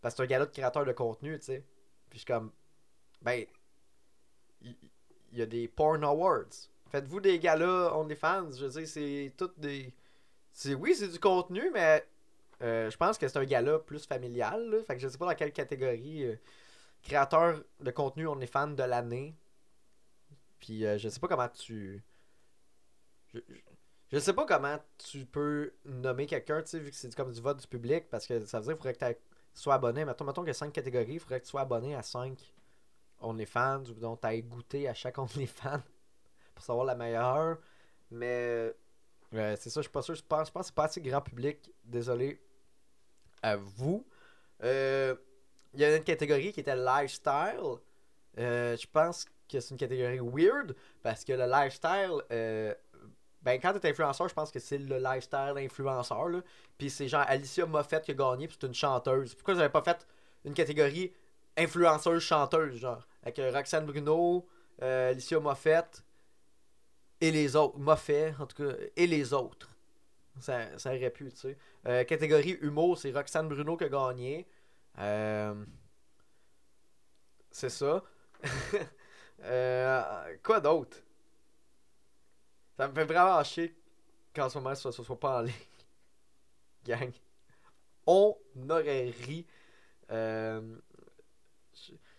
Parce 0.00 0.14
que 0.14 0.18
c'est 0.18 0.22
un 0.24 0.26
gala 0.26 0.46
de 0.46 0.50
créateurs 0.52 0.84
de 0.84 0.92
contenu, 0.92 1.38
tu 1.38 1.46
sais. 1.46 1.64
Puis 2.10 2.18
je 2.18 2.24
suis 2.24 2.26
comme, 2.26 2.50
ben, 3.22 3.44
il 4.62 4.76
y, 5.32 5.42
a 5.42 5.46
des 5.46 5.68
Porn 5.68 6.02
Awards. 6.04 6.68
Faites-vous 6.90 7.20
des 7.20 7.38
galas 7.38 7.92
OnlyFans, 7.94 8.52
je 8.52 8.66
veux 8.66 8.70
dire, 8.80 8.88
c'est 8.88 9.32
tout 9.36 9.50
des. 9.56 9.92
Oui, 10.78 10.94
c'est 10.94 11.08
du 11.08 11.20
contenu, 11.20 11.70
mais 11.72 12.06
euh, 12.62 12.90
je 12.90 12.96
pense 12.96 13.18
que 13.18 13.28
c'est 13.28 13.38
un 13.38 13.44
gala 13.44 13.78
plus 13.78 14.06
familial, 14.06 14.70
là. 14.70 14.82
Fait 14.84 14.94
que 14.96 15.00
je 15.00 15.08
sais 15.08 15.18
pas 15.18 15.26
dans 15.26 15.34
quelle 15.34 15.52
catégorie. 15.52 16.24
euh, 16.24 16.36
créateur 17.02 17.62
de 17.80 17.90
contenu 17.92 18.26
OnlyFans 18.28 18.68
de 18.68 18.82
l'année. 18.84 19.36
Puis 20.60 20.84
euh, 20.86 20.98
je 20.98 21.08
sais 21.08 21.20
pas 21.20 21.28
comment 21.28 21.48
tu. 21.48 22.02
Je, 23.34 23.40
je- 24.12 24.18
sais 24.18 24.32
pas 24.32 24.46
comment 24.46 24.78
tu 24.98 25.26
peux 25.26 25.72
nommer 25.84 26.26
quelqu'un, 26.26 26.62
tu 26.62 26.68
sais, 26.70 26.78
vu 26.78 26.90
que 26.90 26.96
c'est 26.96 27.14
comme 27.14 27.32
du 27.32 27.40
vote 27.40 27.60
du 27.60 27.66
public, 27.66 28.08
parce 28.10 28.26
que 28.26 28.44
ça 28.46 28.58
veut 28.60 28.64
dire 28.66 28.74
qu'il 28.74 28.78
faudrait 28.94 29.14
que 29.14 29.18
tu 29.54 29.60
sois 29.60 29.74
abonné. 29.74 30.04
Mettons, 30.04 30.24
mettons 30.24 30.42
qu'il 30.42 30.48
y 30.48 30.50
a 30.50 30.54
5 30.54 30.72
catégories, 30.72 31.14
il 31.14 31.20
faudrait 31.20 31.40
que 31.40 31.44
tu 31.44 31.50
sois 31.50 31.62
abonné 31.62 31.94
à 31.94 32.02
5 32.02 32.38
OnlyFans, 33.20 33.84
ou 33.90 33.94
donc 33.94 34.20
tu 34.22 34.42
goûté 34.42 34.88
à 34.88 34.94
chaque 34.94 35.18
OnlyFans 35.20 35.82
pour 36.54 36.64
savoir 36.64 36.86
la 36.86 36.94
meilleure. 36.96 37.58
Mais 38.10 38.74
euh, 39.34 39.56
c'est 39.58 39.70
ça, 39.70 39.80
je 39.80 39.84
suis 39.84 39.92
pas 39.92 40.02
sûr. 40.02 40.14
Je 40.14 40.22
pense, 40.22 40.48
je 40.48 40.52
pense 40.52 40.62
que 40.64 40.66
c'est 40.68 40.74
pas 40.74 40.84
assez 40.86 41.00
grand 41.02 41.20
public. 41.22 41.72
Désolé 41.84 42.40
à 43.42 43.56
vous. 43.56 44.04
Euh, 44.64 45.14
Il 45.74 45.80
y 45.80 45.84
a 45.84 45.96
une 45.96 46.04
catégorie 46.04 46.52
qui 46.52 46.60
était 46.60 46.76
lifestyle. 46.76 47.78
Euh, 48.38 48.76
je 48.76 48.86
pense 48.90 49.26
que 49.50 49.60
c'est 49.60 49.70
une 49.70 49.76
catégorie 49.76 50.20
weird 50.20 50.74
parce 51.02 51.24
que 51.24 51.32
le 51.32 51.46
lifestyle, 51.46 52.22
euh, 52.32 52.74
ben 53.42 53.60
quand 53.60 53.72
t'es 53.78 53.90
influenceur, 53.90 54.28
je 54.28 54.34
pense 54.34 54.50
que 54.50 54.58
c'est 54.58 54.78
le 54.78 54.98
lifestyle 54.98 55.54
influenceur. 55.56 56.28
Là. 56.28 56.40
Puis 56.76 56.90
c'est 56.90 57.08
genre 57.08 57.24
Alicia 57.26 57.66
Moffett 57.66 58.02
qui 58.02 58.12
a 58.12 58.14
gagné, 58.14 58.46
puis 58.48 58.56
c'est 58.60 58.66
une 58.66 58.74
chanteuse. 58.74 59.34
Pourquoi 59.34 59.54
avez 59.54 59.68
pas 59.68 59.82
fait 59.82 60.06
une 60.44 60.54
catégorie 60.54 61.12
influenceuse 61.56 62.22
chanteuse, 62.22 62.76
genre? 62.76 63.06
Avec 63.22 63.38
euh, 63.38 63.50
Roxane 63.52 63.86
Bruno, 63.86 64.46
Alicia 64.80 65.40
Moffett 65.40 66.02
et 67.20 67.30
les 67.30 67.56
autres, 67.56 67.78
Moffett 67.78 68.34
en 68.40 68.46
tout 68.46 68.62
cas, 68.62 68.74
et 68.96 69.06
les 69.06 69.32
autres. 69.32 69.68
Ça, 70.40 70.78
ça 70.78 70.94
aurait 70.94 71.10
pu, 71.10 71.30
tu 71.30 71.36
sais. 71.36 71.58
Euh, 71.86 72.04
catégorie 72.04 72.58
humour, 72.60 72.98
c'est 72.98 73.12
Roxane 73.12 73.48
Bruno 73.48 73.76
qui 73.76 73.84
a 73.84 73.88
gagné. 73.88 74.46
Euh, 74.98 75.64
c'est 77.50 77.70
ça. 77.70 78.02
Euh, 79.40 80.36
quoi 80.42 80.58
d'autre? 80.58 80.96
Ça 82.76 82.88
me 82.88 82.92
fait 82.92 83.04
vraiment 83.04 83.44
chier 83.44 83.72
qu'en 84.34 84.48
ce 84.48 84.58
moment 84.58 84.74
ce 84.74 84.90
soit, 84.90 85.04
soit 85.04 85.20
pas 85.20 85.38
en 85.38 85.42
ligne. 85.42 85.54
Gang. 86.84 87.12
On 88.04 88.36
aurait 88.68 89.10
ri. 89.10 89.46
Je 90.08 90.72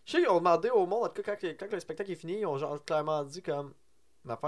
sais 0.05 0.19
qu'ils 0.21 0.29
ont 0.29 0.37
demandé 0.37 0.69
au 0.69 0.85
monde, 0.85 1.03
en 1.03 1.09
tout 1.09 1.21
cas, 1.21 1.35
quand, 1.35 1.71
le 1.71 1.79
spectacle 1.81 2.11
est 2.11 2.15
fini, 2.15 2.39
ils 2.39 2.45
ont 2.45 2.57
genre 2.57 2.83
clairement 2.85 3.23
dit 3.25 3.41
comme. 3.43 3.73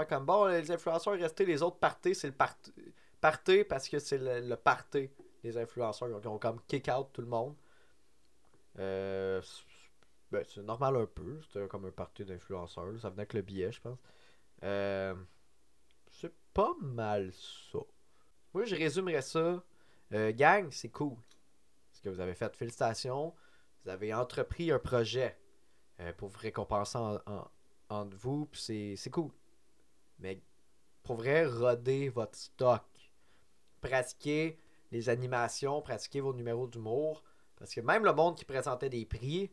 Comme 0.08 0.24
bon, 0.24 0.46
les 0.46 0.70
influenceurs 0.70 1.14
restés, 1.14 1.44
les 1.44 1.62
autres 1.62 1.78
partés, 1.78 2.14
c'est 2.14 2.28
le 2.28 2.32
party. 2.32 2.72
Party 3.22 3.64
parce 3.64 3.88
que 3.88 3.98
c'est 3.98 4.18
le, 4.18 4.40
le. 4.40 5.08
Les 5.44 5.56
influenceurs 5.56 6.08
ils 6.08 6.28
ont 6.28 6.38
comme 6.38 6.60
kick 6.68 6.88
out 6.88 7.08
tout 7.12 7.22
le 7.22 7.28
monde. 7.28 7.54
Euh, 8.78 9.40
ben, 10.30 10.44
c'est 10.48 10.62
normal 10.62 10.96
un 10.96 11.06
peu. 11.06 11.40
C'était 11.42 11.66
comme 11.68 11.86
un 11.86 11.90
party 11.90 12.24
d'influenceurs. 12.24 13.00
Ça 13.00 13.08
venait 13.10 13.22
avec 13.22 13.34
le 13.34 13.42
billet, 13.42 13.72
je 13.72 13.80
pense. 13.80 13.98
Euh, 14.64 15.14
c'est 16.10 16.32
pas 16.52 16.74
mal 16.80 17.32
ça. 17.32 17.78
Moi, 18.54 18.64
je 18.64 18.76
résumerais 18.76 19.22
ça. 19.22 19.62
Euh, 20.12 20.32
gang, 20.32 20.70
c'est 20.70 20.90
cool. 20.90 21.16
Ce 21.92 22.00
que 22.00 22.08
vous 22.08 22.20
avez 22.20 22.34
fait. 22.34 22.54
Félicitations. 22.56 23.34
Vous 23.84 23.90
avez 23.90 24.14
entrepris 24.14 24.70
un 24.70 24.78
projet 24.78 25.36
euh, 26.00 26.12
pour 26.12 26.28
vous 26.28 26.38
récompenser 26.38 26.98
en, 26.98 27.16
en- 27.26 27.50
entre 27.88 28.16
vous. 28.16 28.48
C'est 28.52 28.96
cool. 29.10 29.30
Mais 30.18 30.40
pour 31.02 31.16
vrai, 31.16 31.46
rodez 31.46 32.08
votre 32.10 32.36
stock. 32.38 32.82
Pratiquez 33.82 34.58
les 34.90 35.08
animations, 35.10 35.82
pratiquez 35.82 36.20
vos 36.20 36.32
numéros 36.32 36.66
d'humour. 36.66 37.22
Parce 37.56 37.74
que 37.74 37.80
même 37.82 38.04
le 38.04 38.12
monde 38.14 38.36
qui 38.36 38.44
présentait 38.44 38.88
des 38.88 39.04
prix, 39.04 39.52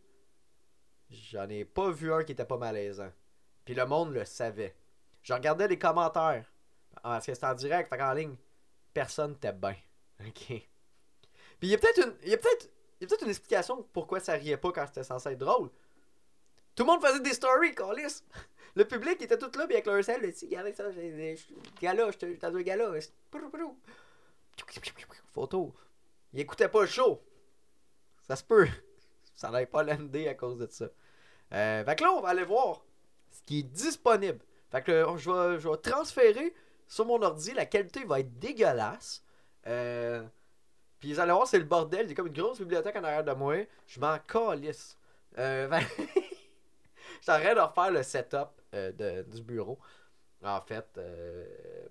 j'en 1.10 1.50
ai 1.50 1.66
pas 1.66 1.92
vu 1.92 2.14
un 2.14 2.24
qui 2.24 2.32
était 2.32 2.46
pas 2.46 2.58
malaisant. 2.58 3.12
Puis 3.66 3.74
le 3.74 3.86
monde 3.86 4.14
le 4.14 4.24
savait. 4.26 4.76
Je 5.22 5.34
regardais 5.34 5.68
les 5.68 5.78
commentaires. 5.78 6.52
Ah, 6.98 7.02
Parce 7.02 7.26
que 7.26 7.34
c'était 7.34 7.46
en 7.46 7.54
direct, 7.54 7.90
fait 7.90 8.16
ligne, 8.16 8.36
personne 8.94 9.32
n'était 9.32 9.54
bien. 9.54 9.76
Ok. 10.28 10.48
Puis 10.48 10.68
il 11.62 11.70
y 11.70 11.76
a 11.76 11.78
peut-être 11.78 12.06
une. 12.06 12.14
Il 12.24 12.30
y 12.30 12.34
a 12.34 12.38
peut-être. 12.38 12.70
Il 13.00 13.04
y 13.04 13.06
a 13.06 13.08
peut-être 13.08 13.24
une 13.24 13.30
explication 13.30 13.88
pourquoi 13.94 14.20
ça 14.20 14.34
riait 14.34 14.58
pas 14.58 14.74
quand 14.74 14.86
c'était 14.88 15.04
censé 15.04 15.30
être 15.30 15.38
drôle. 15.38 15.70
Tout 16.76 16.84
le 16.84 16.88
monde 16.92 17.06
faisait 17.06 17.22
des 17.22 17.34
stories, 17.34 17.74
câlisse. 17.74 18.26
Le 18.76 18.86
public 18.86 19.22
était 19.22 19.38
tout 19.38 19.52
là, 19.58 19.66
puis 19.66 19.76
avec 19.76 19.86
leur 19.86 20.04
sel, 20.04 20.22
le 20.22 20.34
regardez 20.46 20.74
ça, 20.74 20.92
j'ai 20.92 21.12
des 21.12 21.38
gala, 21.82 22.12
j'étais 22.12 22.38
dans. 22.38 23.14
Prou, 23.32 23.50
prou. 23.50 23.78
Photo. 25.34 25.74
Il 26.34 26.40
écoutait 26.40 26.70
pas 26.70 26.82
le 26.82 26.88
show. 26.88 27.22
Ça 28.28 28.36
se 28.36 28.44
peut. 28.44 28.68
Ça 29.36 29.50
n'avait 29.50 29.66
pas 29.66 29.84
landé 29.84 30.28
à 30.28 30.34
cause 30.36 30.58
de 30.58 30.68
ça. 30.70 30.86
Euh, 31.54 31.84
fait 31.84 31.96
que 31.96 32.04
là, 32.04 32.12
on 32.12 32.22
va 32.22 32.30
aller 32.30 32.44
voir 32.44 32.82
ce 33.32 33.42
qui 33.44 33.60
est 33.60 33.64
disponible. 33.64 34.40
Fait 34.72 34.82
que 34.84 34.92
euh, 34.92 35.18
je 35.18 35.32
vais, 35.32 35.60
je 35.60 35.68
vais 35.70 35.78
transférer 35.78 36.54
sur 36.88 37.06
mon 37.06 37.22
ordi. 37.22 37.54
La 37.54 37.66
qualité 37.66 38.04
va 38.04 38.20
être 38.20 38.38
dégueulasse. 38.40 39.24
Euh, 39.66 40.24
puis 41.00 41.14
vous 41.14 41.20
allez 41.20 41.32
voir, 41.32 41.48
c'est 41.48 41.58
le 41.58 41.64
bordel. 41.66 42.06
Il 42.06 42.10
y 42.10 42.12
a 42.12 42.16
comme 42.16 42.28
une 42.28 42.34
grosse 42.34 42.60
bibliothèque 42.60 42.96
en 42.98 43.04
arrière 43.04 43.24
de 43.24 43.32
moi. 43.34 43.56
Je 43.88 44.00
m'en 44.00 44.18
calisse. 44.20 44.98
Euh, 45.38 45.68
train 47.26 47.56
de 47.56 47.60
refaire 47.60 47.92
le 47.92 48.04
setup 48.04 48.50
euh, 48.74 48.92
de- 48.92 49.24
du 49.24 49.42
bureau. 49.42 49.80
En 50.44 50.62
fait, 50.62 50.86
euh, 50.98 51.46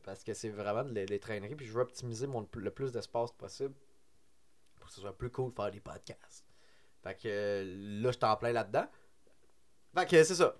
parce 0.09 0.25
que 0.25 0.33
c'est 0.33 0.49
vraiment 0.49 0.85
de 0.85 1.17
traîneries. 1.19 1.55
Puis 1.55 1.67
je 1.67 1.73
veux 1.73 1.83
optimiser 1.83 2.27
mon, 2.27 2.49
le 2.55 2.71
plus 2.71 2.93
d'espace 2.93 3.31
possible 3.33 3.75
pour 4.77 4.89
que 4.89 4.95
ce 4.95 5.03
soit 5.03 5.17
plus 5.17 5.31
cool 5.31 5.51
de 5.51 5.55
faire 5.55 5.71
des 5.71 5.81
podcasts. 5.81 6.47
Fait 7.03 7.15
que 7.15 7.29
euh, 7.29 8.01
là, 8.01 8.11
je 8.11 8.17
suis 8.17 8.25
en 8.25 8.37
plein 8.37 8.53
là-dedans. 8.53 8.87
Fait 9.95 10.07
que 10.07 10.25
c'est 10.25 10.37
ça. 10.37 10.57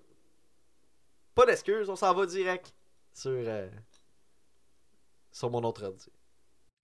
Pas 1.35 1.47
d'excuses, 1.47 1.89
on 1.89 1.97
s'en 1.97 2.13
va 2.13 2.27
direct 2.27 2.75
sur, 3.11 3.31
euh, 3.33 3.71
sur 5.33 5.51
mon 5.51 5.65
autre 5.65 5.83
ordi. 5.83 6.13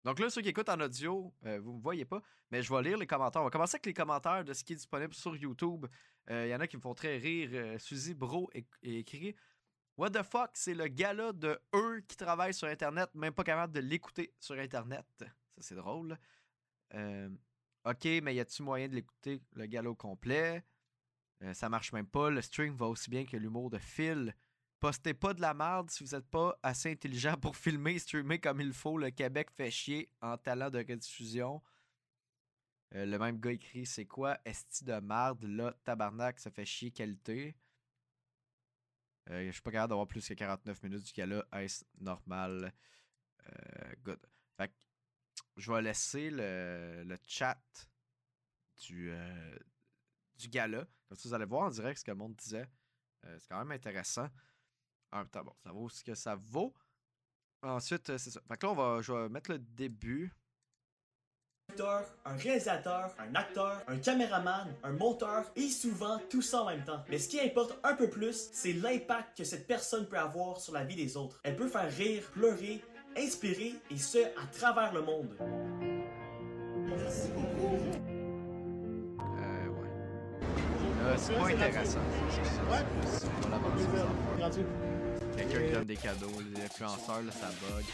Donc 0.02 0.18
là, 0.18 0.30
ceux 0.30 0.40
qui 0.40 0.48
écoutent 0.48 0.70
en 0.70 0.80
audio, 0.80 1.34
euh, 1.44 1.60
vous 1.60 1.74
me 1.74 1.82
voyez 1.82 2.06
pas, 2.06 2.22
mais 2.50 2.62
je 2.62 2.72
vais 2.72 2.82
lire 2.82 2.96
les 2.96 3.06
commentaires. 3.06 3.42
On 3.42 3.44
va 3.44 3.50
commencer 3.50 3.74
avec 3.74 3.84
les 3.84 3.94
commentaires 3.94 4.42
de 4.42 4.54
ce 4.54 4.64
qui 4.64 4.72
est 4.72 4.76
disponible 4.76 5.12
sur 5.12 5.36
YouTube. 5.36 5.84
Il 6.30 6.48
y 6.48 6.54
en 6.54 6.60
a 6.60 6.66
qui 6.66 6.78
me 6.78 6.82
font 6.82 6.94
très 6.94 7.18
rire. 7.18 7.78
Suzy 7.78 8.14
Bro 8.14 8.50
écrit 8.82 9.36
What 9.96 10.10
the 10.10 10.22
fuck, 10.22 10.50
c'est 10.54 10.74
le 10.74 10.88
gars-là 10.88 11.32
de 11.32 11.58
eux 11.74 12.00
qui 12.08 12.16
travaillent 12.16 12.54
sur 12.54 12.66
Internet, 12.66 13.14
même 13.14 13.32
pas 13.32 13.44
capable 13.44 13.72
de 13.72 13.80
l'écouter 13.80 14.34
sur 14.40 14.58
Internet. 14.58 15.06
Ça, 15.18 15.26
c'est 15.58 15.74
drôle. 15.76 16.18
Euh, 16.94 17.28
ok, 17.84 18.04
mais 18.22 18.34
y 18.34 18.40
a-tu 18.40 18.62
moyen 18.62 18.88
de 18.88 18.94
l'écouter 18.94 19.40
le 19.52 19.66
gala 19.66 19.90
au 19.90 19.94
complet? 19.94 20.64
Euh, 21.42 21.54
Ça 21.54 21.68
marche 21.68 21.92
même 21.92 22.08
pas. 22.08 22.28
Le 22.30 22.42
stream 22.42 22.74
va 22.74 22.86
aussi 22.86 23.08
bien 23.08 23.24
que 23.24 23.36
l'humour 23.36 23.70
de 23.70 23.78
Phil. 23.78 24.34
postez 24.80 25.14
pas 25.14 25.32
de 25.32 25.40
la 25.40 25.54
merde 25.54 25.88
si 25.90 26.02
vous 26.02 26.14
êtes 26.14 26.26
pas 26.28 26.58
assez 26.62 26.90
intelligent 26.90 27.36
pour 27.40 27.56
filmer, 27.56 27.98
streamer 27.98 28.40
comme 28.40 28.60
il 28.60 28.72
faut. 28.72 28.98
Le 28.98 29.10
Québec 29.10 29.50
fait 29.52 29.70
chier 29.70 30.10
en 30.20 30.36
talent 30.36 30.70
de 30.70 30.78
rediffusion. 30.78 31.62
Euh, 32.94 33.06
le 33.06 33.18
même 33.18 33.38
gars 33.40 33.52
écrit 33.52 33.86
C'est 33.86 34.06
quoi 34.06 34.38
Esti 34.44 34.84
de 34.84 34.94
merde 35.00 35.44
Là, 35.44 35.72
tabarnak, 35.84 36.40
ça 36.40 36.50
fait 36.50 36.64
chier 36.66 36.90
qualité. 36.90 37.54
Euh, 39.30 39.46
je 39.46 39.52
suis 39.52 39.62
pas 39.62 39.70
capable 39.70 39.90
d'avoir 39.90 40.06
plus 40.06 40.26
que 40.26 40.34
49 40.34 40.82
minutes 40.82 41.04
du 41.04 41.12
gala. 41.12 41.44
Est-ce 41.52 41.84
normal 42.00 42.72
Euh, 43.48 43.94
Good. 44.02 44.20
Fait 44.56 44.68
que 44.68 44.74
je 45.56 45.72
vais 45.72 45.82
laisser 45.82 46.30
le, 46.30 47.02
le 47.04 47.16
chat 47.26 47.58
du, 48.86 49.10
euh, 49.10 49.58
du 50.36 50.48
gala. 50.48 50.86
Comme 51.08 51.16
ça, 51.18 51.28
vous 51.28 51.34
allez 51.34 51.44
voir 51.44 51.62
en 51.66 51.70
direct 51.70 51.98
ce 51.98 52.04
que 52.04 52.10
le 52.10 52.16
monde 52.16 52.36
disait. 52.36 52.66
C'est 53.38 53.48
quand 53.48 53.58
même 53.58 53.72
intéressant. 53.72 54.28
En 55.10 55.18
même 55.18 55.28
temps, 55.28 55.44
bon, 55.44 55.54
ça 55.62 55.72
vaut 55.72 55.88
ce 55.88 56.04
que 56.04 56.14
ça 56.14 56.34
vaut. 56.34 56.74
Ensuite, 57.62 58.18
c'est 58.18 58.30
ça. 58.30 58.40
Fait 58.46 58.58
que 58.58 58.66
là, 58.66 58.72
on 58.72 58.74
va, 58.74 59.00
je 59.00 59.12
vais 59.12 59.28
mettre 59.30 59.50
le 59.50 59.58
début. 59.58 60.30
Acteur, 61.74 62.04
un 62.24 62.36
réalisateur, 62.36 63.10
un 63.18 63.34
acteur, 63.34 63.82
un 63.88 63.96
caméraman, 63.96 64.72
un 64.84 64.92
monteur 64.92 65.44
et 65.56 65.68
souvent 65.68 66.20
tout 66.30 66.40
ça 66.40 66.62
en 66.62 66.66
même 66.66 66.84
temps. 66.84 67.02
Mais 67.10 67.18
ce 67.18 67.28
qui 67.28 67.40
importe 67.40 67.76
un 67.82 67.94
peu 67.94 68.08
plus, 68.08 68.48
c'est 68.52 68.74
l'impact 68.74 69.38
que 69.38 69.42
cette 69.42 69.66
personne 69.66 70.06
peut 70.06 70.18
avoir 70.18 70.60
sur 70.60 70.72
la 70.72 70.84
vie 70.84 70.94
des 70.94 71.16
autres. 71.16 71.40
Elle 71.42 71.56
peut 71.56 71.66
faire 71.66 71.90
rire, 71.90 72.22
pleurer, 72.32 72.80
inspirer 73.16 73.74
et 73.90 73.98
ce 73.98 74.18
à 74.18 74.46
travers 74.52 74.94
le 74.94 75.02
monde. 75.02 75.36
Euh, 75.40 75.48
ouais. 79.68 79.90
Euh, 81.02 81.16
c'est 81.16 81.34
pas 81.34 81.48
intéressant. 81.48 81.98
C'est 82.30 83.26
on. 84.38 84.50
Quelqu'un 85.36 85.60
qui 85.66 85.72
donne 85.72 85.84
des 85.84 85.96
cadeaux, 85.96 86.30
les 86.54 86.62
influenceurs, 86.62 87.22
là, 87.22 87.32
ça 87.32 87.48
bug. 87.60 87.84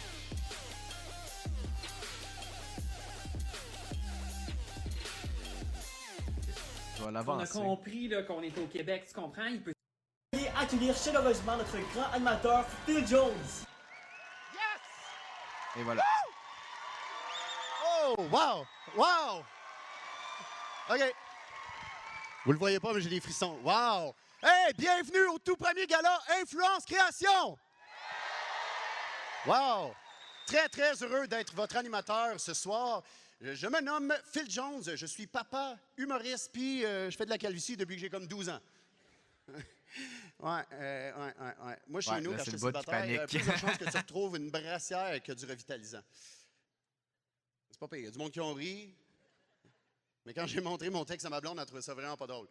On 7.06 7.14
a 7.14 7.46
compris 7.46 8.08
là, 8.08 8.22
qu'on 8.22 8.42
est 8.42 8.56
au 8.58 8.66
Québec, 8.66 9.06
tu 9.08 9.14
comprends? 9.14 9.46
Il 9.46 9.62
peut 9.62 9.72
accueillir 10.58 10.96
chaleureusement 10.96 11.56
notre 11.56 11.78
grand 11.92 12.12
animateur 12.12 12.66
Phil 12.84 13.06
Jones. 13.06 13.32
Et 15.76 15.82
voilà. 15.82 16.02
Oh, 17.84 18.16
wow! 18.30 18.66
Wow! 18.96 19.44
OK. 20.90 21.14
Vous 22.44 22.52
le 22.52 22.58
voyez 22.58 22.80
pas, 22.80 22.92
mais 22.92 23.00
j'ai 23.00 23.08
des 23.08 23.20
frissons. 23.20 23.58
Wow! 23.62 24.14
Hey, 24.42 24.72
bienvenue 24.76 25.26
au 25.26 25.38
tout 25.38 25.56
premier 25.56 25.86
gala 25.86 26.18
Influence 26.40 26.84
Création! 26.84 27.56
Wow! 29.46 29.94
Très, 30.46 30.68
très 30.68 30.94
heureux 31.02 31.26
d'être 31.28 31.54
votre 31.54 31.76
animateur 31.76 32.40
ce 32.40 32.52
soir. 32.52 33.02
Je 33.40 33.54
je 33.54 33.66
me 33.68 33.80
nomme 33.80 34.14
Phil 34.24 34.50
Jones, 34.50 34.82
je 34.82 35.06
suis 35.06 35.26
papa, 35.26 35.78
humoriste, 35.96 36.50
puis 36.52 36.84
euh, 36.84 37.10
je 37.10 37.16
fais 37.16 37.24
de 37.24 37.30
la 37.30 37.38
calvitie 37.38 37.76
depuis 37.76 37.96
que 37.96 38.00
j'ai 38.02 38.10
comme 38.10 38.26
12 38.26 38.50
ans. 38.50 38.60
ouais, 39.48 39.62
euh, 40.72 41.12
ouais, 41.12 41.34
ouais, 41.40 41.66
ouais. 41.66 41.78
Moi, 41.88 42.00
chez 42.02 42.10
Ouais, 42.10 42.20
nous, 42.20 42.32
quand 42.32 42.44
je 42.44 42.50
suis 42.50 42.58
célibataire, 42.58 43.06
il 43.06 43.12
y 43.12 43.18
a 43.18 43.26
plus 43.26 43.38
de 43.38 43.56
chances 43.56 43.78
que 43.78 43.90
tu 43.90 43.96
retrouves 43.96 44.36
une 44.36 44.50
brassière 44.50 45.22
que 45.22 45.32
du 45.32 45.46
revitalisant. 45.46 46.02
C'est 47.70 47.80
pas 47.80 47.88
pire. 47.88 47.98
Il 47.98 48.04
y 48.04 48.08
a 48.08 48.10
du 48.10 48.18
monde 48.18 48.30
qui 48.30 48.40
ont 48.40 48.52
ri. 48.52 48.94
Mais 50.26 50.34
quand 50.34 50.46
j'ai 50.46 50.60
montré 50.60 50.90
mon 50.90 51.06
texte 51.06 51.24
à 51.24 51.30
ma 51.30 51.40
blonde, 51.40 51.56
elle 51.56 51.62
a 51.62 51.66
trouvé 51.66 51.80
ça 51.80 51.94
vraiment 51.94 52.18
pas 52.18 52.26
drôle. 52.26 52.48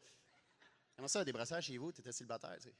Comment 0.95 1.07
ça, 1.07 1.23
des 1.23 1.31
brassières 1.31 1.61
chez 1.61 1.77
vous? 1.77 1.91
T'étais 1.91 2.11
célibataire, 2.11 2.55
tu 2.57 2.63
sais. 2.63 2.73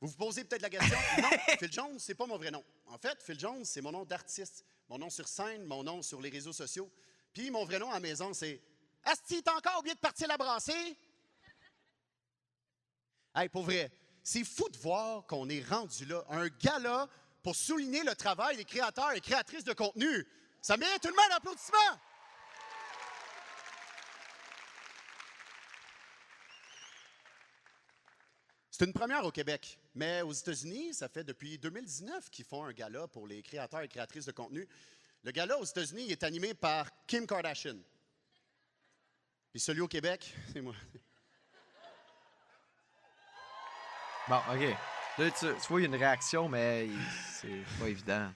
Vous 0.00 0.06
vous 0.06 0.16
posez 0.16 0.44
peut-être 0.44 0.62
la 0.62 0.70
question. 0.70 0.96
Non, 1.20 1.30
Phil 1.58 1.72
Jones, 1.72 1.98
c'est 1.98 2.14
pas 2.14 2.26
mon 2.26 2.36
vrai 2.36 2.52
nom. 2.52 2.64
En 2.86 2.96
fait, 2.96 3.20
Phil 3.20 3.38
Jones, 3.40 3.64
c'est 3.64 3.80
mon 3.80 3.90
nom 3.90 4.04
d'artiste. 4.04 4.64
Mon 4.88 4.98
nom 4.98 5.10
sur 5.10 5.28
scène, 5.28 5.64
mon 5.64 5.82
nom 5.82 6.02
sur 6.02 6.20
les 6.20 6.30
réseaux 6.30 6.52
sociaux. 6.52 6.90
Puis 7.32 7.50
mon 7.50 7.64
vrai 7.64 7.78
nom 7.78 7.90
à 7.90 7.94
la 7.94 8.00
maison, 8.00 8.32
c'est 8.32 8.60
Asti, 9.04 9.42
t'as 9.42 9.56
encore 9.56 9.78
oublié 9.78 9.94
de 9.94 10.00
partir 10.00 10.28
la 10.28 10.36
brasser? 10.36 10.96
Hey, 13.34 13.48
pour 13.48 13.62
vrai, 13.62 13.90
c'est 14.22 14.44
fou 14.44 14.68
de 14.68 14.76
voir 14.78 15.26
qu'on 15.26 15.48
est 15.48 15.62
rendu 15.62 16.04
là, 16.06 16.24
un 16.30 16.48
gala 16.48 17.08
pour 17.42 17.54
souligner 17.54 18.02
le 18.02 18.14
travail 18.14 18.56
des 18.56 18.64
créateurs 18.64 19.12
et 19.12 19.20
créatrices 19.20 19.64
de 19.64 19.72
contenu. 19.72 20.26
Ça 20.60 20.76
mérite 20.76 21.00
tout 21.00 21.08
le 21.08 21.14
monde 21.14 21.32
applaudissement! 21.32 22.00
C'est 28.78 28.84
une 28.84 28.92
première 28.92 29.24
au 29.24 29.32
Québec, 29.32 29.76
mais 29.92 30.22
aux 30.22 30.32
États-Unis, 30.32 30.94
ça 30.94 31.08
fait 31.08 31.24
depuis 31.24 31.58
2019 31.58 32.30
qu'ils 32.30 32.44
font 32.44 32.62
un 32.62 32.72
gala 32.72 33.08
pour 33.08 33.26
les 33.26 33.42
créateurs 33.42 33.80
et 33.80 33.88
créatrices 33.88 34.26
de 34.26 34.30
contenu. 34.30 34.68
Le 35.24 35.32
gala 35.32 35.58
aux 35.58 35.64
États-Unis 35.64 36.12
est 36.12 36.22
animé 36.22 36.54
par 36.54 36.86
Kim 37.08 37.26
Kardashian. 37.26 37.74
Puis 39.50 39.58
celui 39.58 39.80
au 39.80 39.88
Québec, 39.88 40.32
c'est 40.52 40.60
moi. 40.60 40.76
Bon, 44.28 44.36
ok. 44.36 44.76
Là, 45.18 45.30
tu, 45.32 45.38
tu 45.40 45.68
vois, 45.68 45.80
il 45.80 45.82
y 45.82 45.86
a 45.86 45.88
une 45.88 45.96
réaction, 45.96 46.48
mais 46.48 46.88
c'est 47.32 47.64
pas 47.80 47.88
évident. 47.88 48.30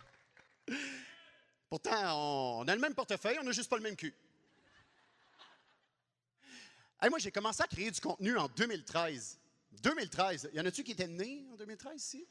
Pourtant, 1.71 2.19
on, 2.19 2.63
on 2.63 2.69
a 2.69 2.75
le 2.75 2.81
même 2.81 2.95
portefeuille, 2.97 3.39
on 3.41 3.45
n'a 3.45 3.53
juste 3.53 3.71
pas 3.71 3.77
le 3.77 3.85
même 3.85 3.95
cul. 3.95 4.13
Hey, 7.01 7.11
moi, 7.11 7.21
j'ai 7.21 7.31
commencé 7.31 7.63
à 7.63 7.69
créer 7.69 7.93
du 7.93 8.01
contenu 8.01 8.37
en 8.37 8.49
2013. 8.49 9.39
2013. 9.83 10.51
Y 10.53 10.61
en 10.61 10.67
a-tu 10.67 10.83
qui 10.85 10.93
étaient 10.93 11.09
nés 11.09 11.45
en 11.53 11.57
2013 11.57 11.95
ici? 11.97 12.27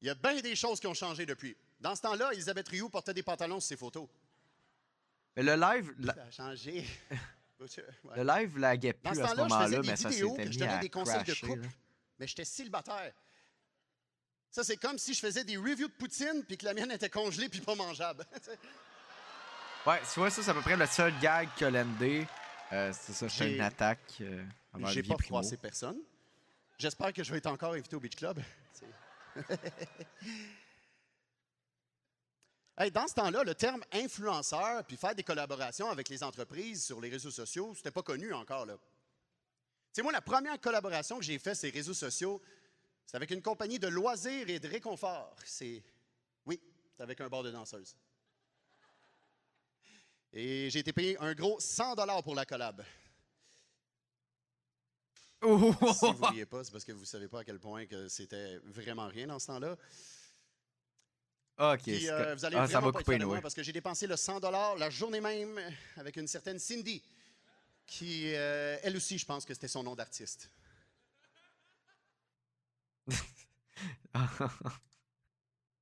Il 0.00 0.06
y 0.06 0.10
a 0.10 0.14
bien 0.14 0.40
des 0.40 0.54
choses 0.56 0.80
qui 0.80 0.86
ont 0.86 0.94
changé 0.94 1.26
depuis. 1.26 1.56
Dans 1.80 1.94
ce 1.94 2.02
temps-là, 2.02 2.32
Elisabeth 2.32 2.68
Rioux 2.68 2.88
portait 2.88 3.14
des 3.14 3.22
pantalons 3.22 3.60
sur 3.60 3.68
ses 3.68 3.76
photos. 3.76 4.08
Mais 5.36 5.42
le 5.42 5.54
live, 5.56 5.92
la- 5.98 6.14
Ça 6.14 6.22
a 6.24 6.30
changé. 6.30 6.84
Ouais. 7.60 8.16
le 8.18 8.22
live 8.22 8.56
laguait 8.56 8.94
Dans 9.02 9.10
plus 9.10 9.18
ce 9.18 9.24
à 9.24 9.28
ce 9.30 9.34
moment-là, 9.34 9.80
mais 9.84 9.96
ça 9.96 10.12
s'était 10.12 10.52
je 10.52 10.58
donnais 10.60 10.72
à 10.74 10.78
des 10.78 10.88
conseils 10.90 11.24
de 11.24 11.34
couple, 11.34 11.62
là. 11.62 11.68
mais 12.20 12.28
j'étais 12.28 12.44
célibataire. 12.44 13.12
Ça, 14.48 14.62
c'est 14.62 14.76
comme 14.76 14.96
si 14.96 15.12
je 15.12 15.18
faisais 15.18 15.42
des 15.42 15.56
reviews 15.56 15.88
de 15.88 15.92
poutine 15.94 16.44
puis 16.46 16.56
que 16.56 16.64
la 16.64 16.72
mienne 16.72 16.92
était 16.92 17.10
congelée 17.10 17.48
puis 17.48 17.60
pas 17.60 17.74
mangeable. 17.74 18.24
Ouais, 19.86 20.00
tu 20.12 20.20
vois, 20.20 20.30
ça, 20.30 20.42
c'est 20.42 20.50
à 20.50 20.54
peu 20.54 20.60
près 20.60 20.76
le 20.76 20.86
seul 20.86 21.12
gag 21.18 21.48
que 21.56 21.64
l'ND. 21.64 22.26
Euh, 22.72 22.92
c'est 22.92 23.12
ça, 23.14 23.28
c'est 23.28 23.54
une 23.54 23.60
attaque 23.60 24.18
euh, 24.20 24.44
J'ai 24.86 25.02
pas 25.02 25.16
froissé 25.26 25.56
personne. 25.56 25.98
J'espère 26.78 27.12
que 27.12 27.24
je 27.24 27.30
vais 27.32 27.38
être 27.38 27.46
encore 27.46 27.72
invité 27.74 27.96
au 27.96 28.00
Beach 28.00 28.14
Club. 28.16 28.40
C'est- 28.72 28.86
Hey, 32.80 32.92
dans 32.92 33.08
ce 33.08 33.14
temps-là, 33.14 33.42
le 33.42 33.56
terme 33.56 33.82
influenceur 33.92 34.84
puis 34.84 34.96
faire 34.96 35.12
des 35.12 35.24
collaborations 35.24 35.90
avec 35.90 36.08
les 36.08 36.22
entreprises 36.22 36.84
sur 36.84 37.00
les 37.00 37.08
réseaux 37.08 37.32
sociaux, 37.32 37.74
c'était 37.74 37.90
pas 37.90 38.04
connu 38.04 38.32
encore. 38.32 38.66
là. 38.66 38.74
Tu 38.76 38.80
sais, 39.94 40.02
moi, 40.02 40.12
la 40.12 40.20
première 40.20 40.60
collaboration 40.60 41.18
que 41.18 41.24
j'ai 41.24 41.40
faite 41.40 41.56
sur 41.56 41.66
les 41.66 41.72
réseaux 41.72 41.94
sociaux, 41.94 42.40
c'est 43.04 43.16
avec 43.16 43.32
une 43.32 43.42
compagnie 43.42 43.80
de 43.80 43.88
loisirs 43.88 44.48
et 44.48 44.60
de 44.60 44.68
réconfort. 44.68 45.34
C'est. 45.44 45.82
Oui, 46.46 46.60
c'est 46.96 47.02
avec 47.02 47.20
un 47.20 47.28
bar 47.28 47.42
de 47.42 47.50
danseuse. 47.50 47.96
Et 50.32 50.70
j'ai 50.70 50.78
été 50.78 50.92
payé 50.92 51.18
un 51.18 51.34
gros 51.34 51.58
100 51.58 51.96
pour 52.22 52.36
la 52.36 52.46
collab. 52.46 52.84
Oh! 55.42 55.72
Si 55.94 56.12
vous 56.12 56.20
ne 56.20 56.26
riez 56.32 56.46
pas, 56.46 56.64
c'est 56.64 56.72
parce 56.72 56.84
que 56.84 56.92
vous 56.92 57.00
ne 57.00 57.04
savez 57.06 57.28
pas 57.28 57.40
à 57.40 57.44
quel 57.44 57.58
point 57.60 57.86
que 57.86 58.08
c'était 58.08 58.58
vraiment 58.64 59.06
rien 59.06 59.26
dans 59.28 59.38
ce 59.38 59.46
temps-là. 59.48 59.76
ok, 61.58 61.82
Puis, 61.82 62.08
euh, 62.08 62.24
co- 62.30 62.34
vous 62.38 62.44
allez 62.44 62.56
ah, 62.56 62.66
ça 62.66 62.80
va 62.80 62.90
pas 62.92 62.98
être 63.00 63.04
couper, 63.04 63.12
fiers 63.12 63.18
de 63.20 63.24
moi 63.24 63.36
nous. 63.36 63.42
parce 63.42 63.54
que 63.54 63.62
j'ai 63.62 63.72
dépensé 63.72 64.06
le 64.06 64.16
100 64.16 64.40
la 64.76 64.90
journée 64.90 65.20
même 65.20 65.60
avec 65.96 66.16
une 66.16 66.26
certaine 66.26 66.58
Cindy, 66.58 67.02
qui, 67.86 68.34
euh, 68.34 68.76
elle 68.82 68.96
aussi, 68.96 69.16
je 69.18 69.24
pense 69.26 69.44
que 69.44 69.54
c'était 69.54 69.68
son 69.68 69.82
nom 69.82 69.94
d'artiste. 69.94 70.50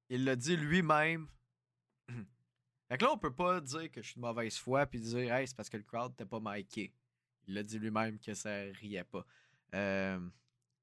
Il 0.09 0.25
l'a 0.25 0.37
dit 0.37 0.57
lui-même. 0.57 1.29
Fait 2.88 2.99
que 2.99 3.05
là, 3.05 3.12
on 3.12 3.19
peut 3.19 3.35
pas 3.35 3.61
dire 3.61 3.90
que 3.90 4.01
je 4.03 4.07
suis 4.11 4.16
de 4.16 4.21
mauvaise 4.21 4.57
foi 4.57 4.87
puis 4.87 5.01
dire, 5.01 5.35
hey, 5.35 5.49
c'est 5.49 5.57
parce 5.57 5.69
que 5.69 5.77
le 5.77 5.83
crowd 5.83 6.14
t'es 6.16 6.25
pas 6.27 6.38
miké. 6.40 6.92
Il 7.49 7.55
l'a 7.55 7.62
dit 7.62 7.79
lui-même 7.79 8.19
que 8.21 8.35
ça 8.35 8.51
riait 8.81 9.05
pas. 9.05 9.25
Euh, 9.77 10.19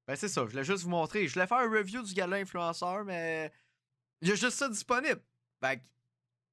Ben, 0.06 0.16
c'est 0.16 0.28
ça. 0.28 0.42
Je 0.44 0.50
voulais 0.50 0.64
juste 0.64 0.82
vous 0.84 0.90
montrer. 0.90 1.26
Je 1.26 1.32
voulais 1.34 1.46
faire 1.46 1.58
un 1.58 1.70
review 1.70 2.02
du 2.02 2.12
gala 2.14 2.36
influenceur, 2.36 3.04
mais 3.04 3.52
il 4.20 4.28
y 4.28 4.32
a 4.32 4.34
juste 4.34 4.56
ça 4.58 4.68
disponible. 4.68 5.22
Fait 5.62 5.82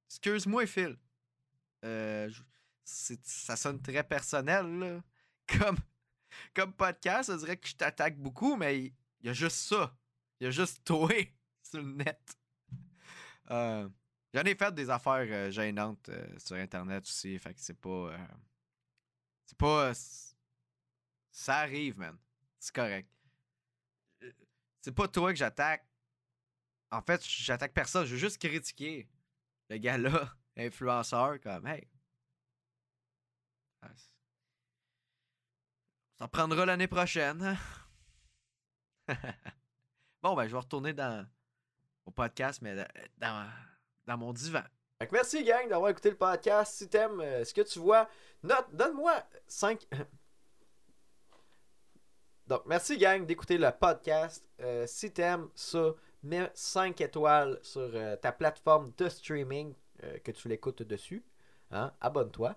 excuse-moi, 0.09 0.65
Phil. 0.67 0.97
Euh, 1.83 2.29
je- 2.29 2.43
ça 3.23 3.55
sonne 3.55 3.81
très 3.81 4.03
personnel, 4.03 4.65
là. 4.79 5.03
Comme, 5.59 5.77
comme 6.53 6.73
podcast, 6.73 7.29
ça 7.29 7.37
dirait 7.37 7.57
que 7.57 7.67
je 7.67 7.75
t'attaque 7.75 8.17
beaucoup, 8.17 8.55
mais 8.55 8.79
il 8.85 8.93
y 9.23 9.29
a 9.29 9.33
juste 9.33 9.57
ça. 9.57 9.93
Il 10.39 10.45
y 10.45 10.47
a 10.47 10.51
juste 10.51 10.83
toi 10.85 11.09
sur 11.63 11.81
le 11.81 11.91
net. 11.93 12.37
Euh, 13.49 13.89
J'en 14.33 14.43
ai 14.43 14.55
fait 14.55 14.73
des 14.73 14.89
affaires 14.89 15.51
gênantes 15.51 16.09
sur 16.37 16.55
Internet 16.55 17.03
aussi, 17.03 17.37
fait 17.37 17.53
que 17.53 17.59
c'est 17.59 17.73
pas. 17.79 18.15
c'est 19.45 19.57
pas. 19.57 19.91
ça 21.31 21.57
arrive, 21.57 21.97
man. 21.99 22.17
C'est 22.61 22.75
correct. 22.75 23.09
c'est 24.81 24.93
pas 24.93 25.07
toi 25.07 25.31
que 25.31 25.37
j'attaque. 25.37 25.83
En 26.91 27.01
fait, 27.01 27.25
j'attaque 27.25 27.73
personne. 27.73 28.05
Je 28.05 28.11
veux 28.11 28.19
juste 28.19 28.37
critiquer 28.37 29.09
le 29.69 29.77
gars-là, 29.77 30.31
influenceur, 30.57 31.41
comme, 31.41 31.65
hey. 31.65 31.89
Ça 36.19 36.27
prendra 36.27 36.67
l'année 36.67 36.87
prochaine. 36.87 37.57
bon, 40.21 40.35
ben, 40.35 40.45
je 40.45 40.51
vais 40.51 40.59
retourner 40.59 40.93
dans 40.93 41.27
au 42.05 42.11
podcast, 42.11 42.61
mais 42.61 42.75
dans, 43.17 43.51
dans 44.05 44.17
mon 44.17 44.33
divan. 44.33 44.63
Que 44.99 45.07
merci, 45.11 45.43
gang, 45.43 45.67
d'avoir 45.67 45.89
écouté 45.89 46.11
le 46.11 46.17
podcast. 46.17 46.75
Si 46.75 46.87
t'aimes 46.87 47.21
euh, 47.21 47.43
ce 47.43 47.55
que 47.55 47.61
tu 47.61 47.79
vois, 47.79 48.07
note, 48.43 48.67
donne-moi 48.71 49.23
5. 49.47 49.87
Donc, 52.47 52.63
merci, 52.65 52.97
gang, 52.97 53.25
d'écouter 53.25 53.57
le 53.57 53.69
podcast. 53.71 54.43
Euh, 54.59 54.85
si 54.87 55.11
t'aimes 55.11 55.49
ça, 55.55 55.93
mets 56.23 56.51
5 56.53 56.99
étoiles 57.01 57.59
sur 57.61 57.89
euh, 57.93 58.15
ta 58.15 58.31
plateforme 58.31 58.91
de 58.97 59.09
streaming 59.09 59.73
euh, 60.03 60.17
que 60.23 60.31
tu 60.31 60.47
l'écoutes 60.47 60.83
dessus. 60.83 61.23
Hein? 61.71 61.91
Abonne-toi. 62.01 62.55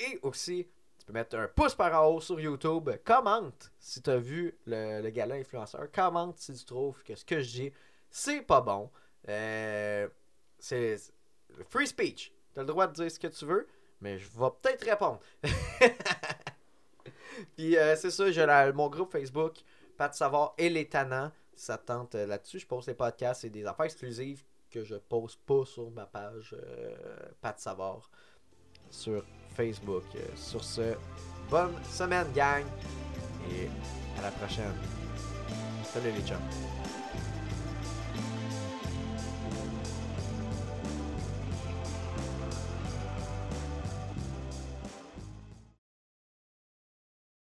Et 0.00 0.18
aussi, 0.22 0.66
tu 0.98 1.06
peux 1.06 1.12
mettre 1.12 1.36
un 1.36 1.48
pouce 1.48 1.74
par 1.74 1.94
en 2.02 2.08
haut 2.08 2.20
sur 2.20 2.40
YouTube. 2.40 2.90
Commente 3.04 3.70
si 3.78 4.02
tu 4.02 4.10
as 4.10 4.18
vu 4.18 4.58
le, 4.66 5.00
le 5.00 5.10
gala 5.10 5.36
influenceur. 5.36 5.90
Commente 5.92 6.38
si 6.38 6.52
tu 6.52 6.64
trouves 6.64 7.02
que 7.02 7.14
ce 7.14 7.24
que 7.24 7.40
je 7.40 7.50
dis, 7.50 7.72
c'est 8.10 8.42
pas 8.42 8.60
bon. 8.60 8.90
Euh, 9.28 10.08
c'est 10.58 10.96
free 11.68 11.86
speech. 11.86 12.32
Tu 12.54 12.60
as 12.60 12.62
le 12.62 12.68
droit 12.68 12.86
de 12.86 12.92
dire 12.92 13.10
ce 13.10 13.18
que 13.18 13.26
tu 13.26 13.44
veux, 13.44 13.66
mais 14.00 14.18
je 14.18 14.28
vais 14.28 14.50
peut-être 14.62 14.84
répondre. 14.84 15.20
Puis 17.56 17.76
euh, 17.76 17.96
c'est 17.96 18.10
ça, 18.10 18.30
j'ai 18.30 18.72
mon 18.74 18.88
groupe 18.88 19.12
Facebook, 19.12 19.54
de 19.98 20.14
savoir 20.14 20.54
et 20.58 20.68
les 20.68 20.88
tannants. 20.88 21.30
Ça 21.54 21.78
te 21.78 21.86
tente 21.86 22.14
euh, 22.14 22.26
là-dessus, 22.26 22.58
je 22.58 22.66
poste 22.66 22.88
les 22.88 22.94
podcasts 22.94 23.44
et 23.44 23.50
des 23.50 23.64
affaires 23.64 23.86
exclusives 23.86 24.44
que 24.70 24.84
je 24.84 24.96
poste 24.96 25.40
pas 25.46 25.64
sur 25.64 25.90
ma 25.90 26.04
page 26.04 26.54
euh, 26.54 26.94
de 27.42 27.60
savoir 27.60 28.10
sur 28.90 29.24
Facebook. 29.54 30.04
Sur 30.34 30.62
ce, 30.62 30.94
bonne 31.48 31.74
semaine, 31.84 32.30
gang, 32.34 32.64
et 33.50 33.68
à 34.18 34.22
la 34.22 34.30
prochaine. 34.32 34.74
Salut 35.84 36.10
les 36.10 36.26
chums. 36.26 36.75